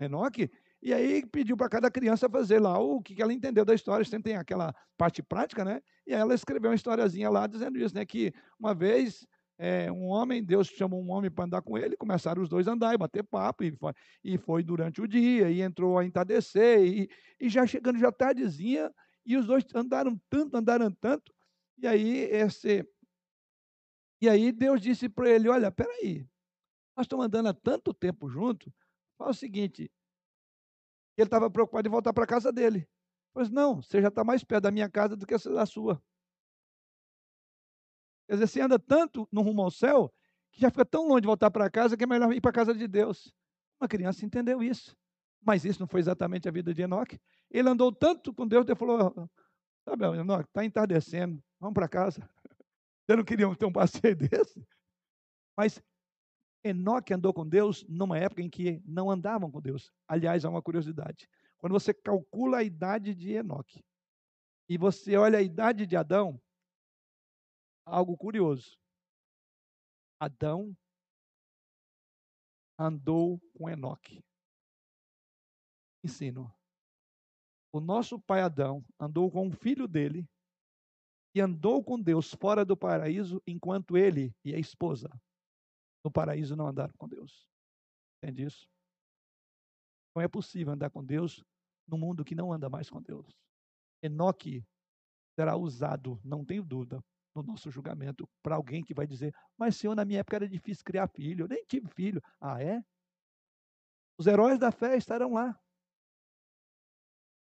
[0.00, 0.50] Enoque,
[0.82, 4.04] e aí pediu para cada criança fazer lá o que ela entendeu da história.
[4.04, 5.80] Sempre tem aquela parte prática, né?
[6.04, 8.04] E aí ela escreveu uma historiazinha lá dizendo isso, né?
[8.04, 9.24] Que uma vez
[9.56, 12.72] é, um homem, Deus chamou um homem para andar com ele, começaram os dois a
[12.72, 13.92] andar e bater papo, e foi,
[14.24, 17.08] e foi durante o dia, e entrou a entardecer, e,
[17.40, 18.92] e já chegando já tardezinha,
[19.24, 21.32] e os dois andaram tanto, andaram tanto,
[21.78, 22.84] e aí esse.
[24.20, 26.26] E aí Deus disse para ele: Olha, peraí,
[26.96, 28.72] nós estamos andando há tanto tempo junto,
[29.16, 29.88] faz o seguinte,
[31.16, 32.88] ele estava preocupado em voltar para a casa dele.
[33.32, 36.02] Pois não, você já está mais perto da minha casa do que da sua.
[38.26, 40.12] Quer dizer, você anda tanto no rumo ao céu
[40.50, 42.54] que já fica tão longe de voltar para casa que é melhor ir para a
[42.54, 43.32] casa de Deus.
[43.80, 44.96] Uma criança entendeu isso.
[45.44, 47.18] Mas isso não foi exatamente a vida de Enoque.
[47.50, 49.28] Ele andou tanto com Deus, Deus falou:
[49.84, 52.20] Sabe, Enoque, está entardecendo, vamos para casa.
[53.04, 54.64] Você não queria ter um passeio desse?
[55.56, 55.82] Mas
[56.64, 59.92] Enoque andou com Deus numa época em que não andavam com Deus.
[60.06, 61.28] Aliás, há uma curiosidade.
[61.58, 63.84] Quando você calcula a idade de Enoque
[64.68, 66.40] e você olha a idade de Adão,
[67.84, 68.78] algo curioso.
[70.20, 70.76] Adão
[72.78, 74.24] andou com Enoque.
[76.04, 76.52] Ensino.
[77.72, 80.28] O nosso pai Adão andou com o filho dele
[81.34, 85.10] e andou com Deus fora do paraíso, enquanto ele e a esposa
[86.04, 87.48] no paraíso não andaram com Deus.
[88.18, 88.68] Entende isso?
[90.14, 91.44] Não é possível andar com Deus
[91.86, 93.26] no mundo que não anda mais com Deus.
[94.02, 94.64] Enoque
[95.34, 97.02] será usado, não tenho dúvida,
[97.34, 100.84] no nosso julgamento, para alguém que vai dizer: Mas, Senhor, na minha época era difícil
[100.84, 102.22] criar filho, eu nem tive filho.
[102.40, 102.84] Ah, é?
[104.18, 105.58] Os heróis da fé estarão lá.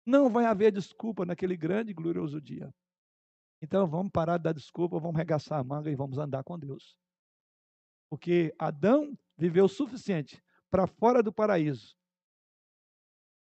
[0.06, 2.72] Não vai haver desculpa naquele grande e glorioso dia.
[3.60, 6.96] Então vamos parar de dar desculpa, vamos regaçar a manga e vamos andar com Deus.
[8.12, 10.38] Porque Adão viveu o suficiente
[10.70, 11.96] para fora do paraíso.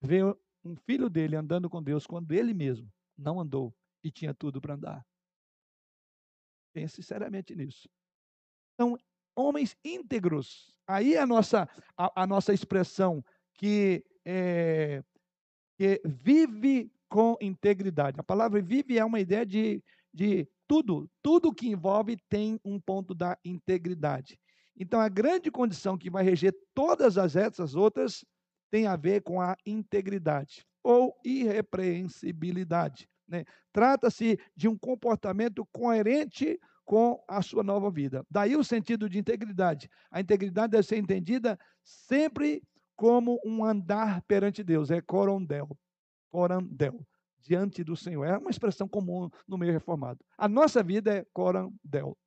[0.01, 0.35] Veio
[0.65, 3.71] um filho dele andando com Deus quando ele mesmo não andou
[4.03, 5.05] e tinha tudo para andar.
[6.73, 7.87] Pense sinceramente nisso.
[8.81, 8.97] São
[9.35, 10.75] homens íntegros.
[10.87, 15.03] Aí é a nossa, a, a nossa expressão que, é,
[15.77, 18.19] que vive com integridade.
[18.19, 23.13] A palavra vive é uma ideia de, de tudo, tudo que envolve tem um ponto
[23.13, 24.35] da integridade.
[24.79, 28.23] Então, a grande condição que vai reger todas as essas outras
[28.69, 33.09] tem a ver com a integridade ou irrepreensibilidade.
[33.27, 33.43] Né?
[33.73, 38.25] Trata-se de um comportamento coerente com a sua nova vida.
[38.29, 39.89] Daí o sentido de integridade.
[40.09, 42.63] A integridade deve ser entendida sempre
[42.95, 45.77] como um andar perante Deus, é corondel,
[46.31, 47.05] corandel,
[47.41, 48.25] diante do Senhor.
[48.25, 50.23] É uma expressão comum no meio reformado.
[50.37, 52.17] A nossa vida é corandel,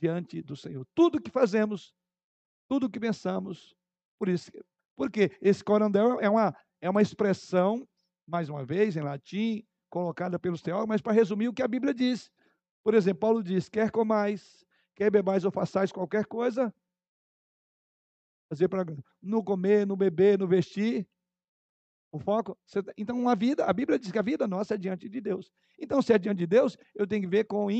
[0.00, 0.86] diante do Senhor.
[0.94, 1.94] Tudo que fazemos,
[2.68, 3.76] tudo que pensamos,
[4.18, 4.50] por isso,
[4.96, 7.86] porque esse corandel é uma, é uma expressão,
[8.26, 11.92] mais uma vez, em latim, colocada pelos teólogos, mas para resumir o que a Bíblia
[11.92, 12.30] diz.
[12.82, 16.72] Por exemplo, Paulo diz: quer comais, quer bebais ou façais qualquer coisa,
[18.48, 18.84] fazer para
[19.20, 21.06] no comer, no beber, no vestir.
[22.12, 22.58] O foco.
[22.72, 25.52] Tá, então, uma vida, a Bíblia diz que a vida nossa é diante de Deus.
[25.78, 27.70] Então, se é diante de Deus, eu tenho que ver com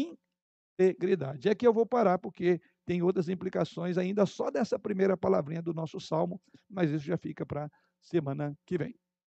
[0.84, 1.48] integridade.
[1.48, 5.74] É que eu vou parar, porque tem outras implicações ainda só dessa primeira palavrinha do
[5.74, 7.70] nosso salmo, mas isso já fica para
[8.00, 9.09] semana que vem.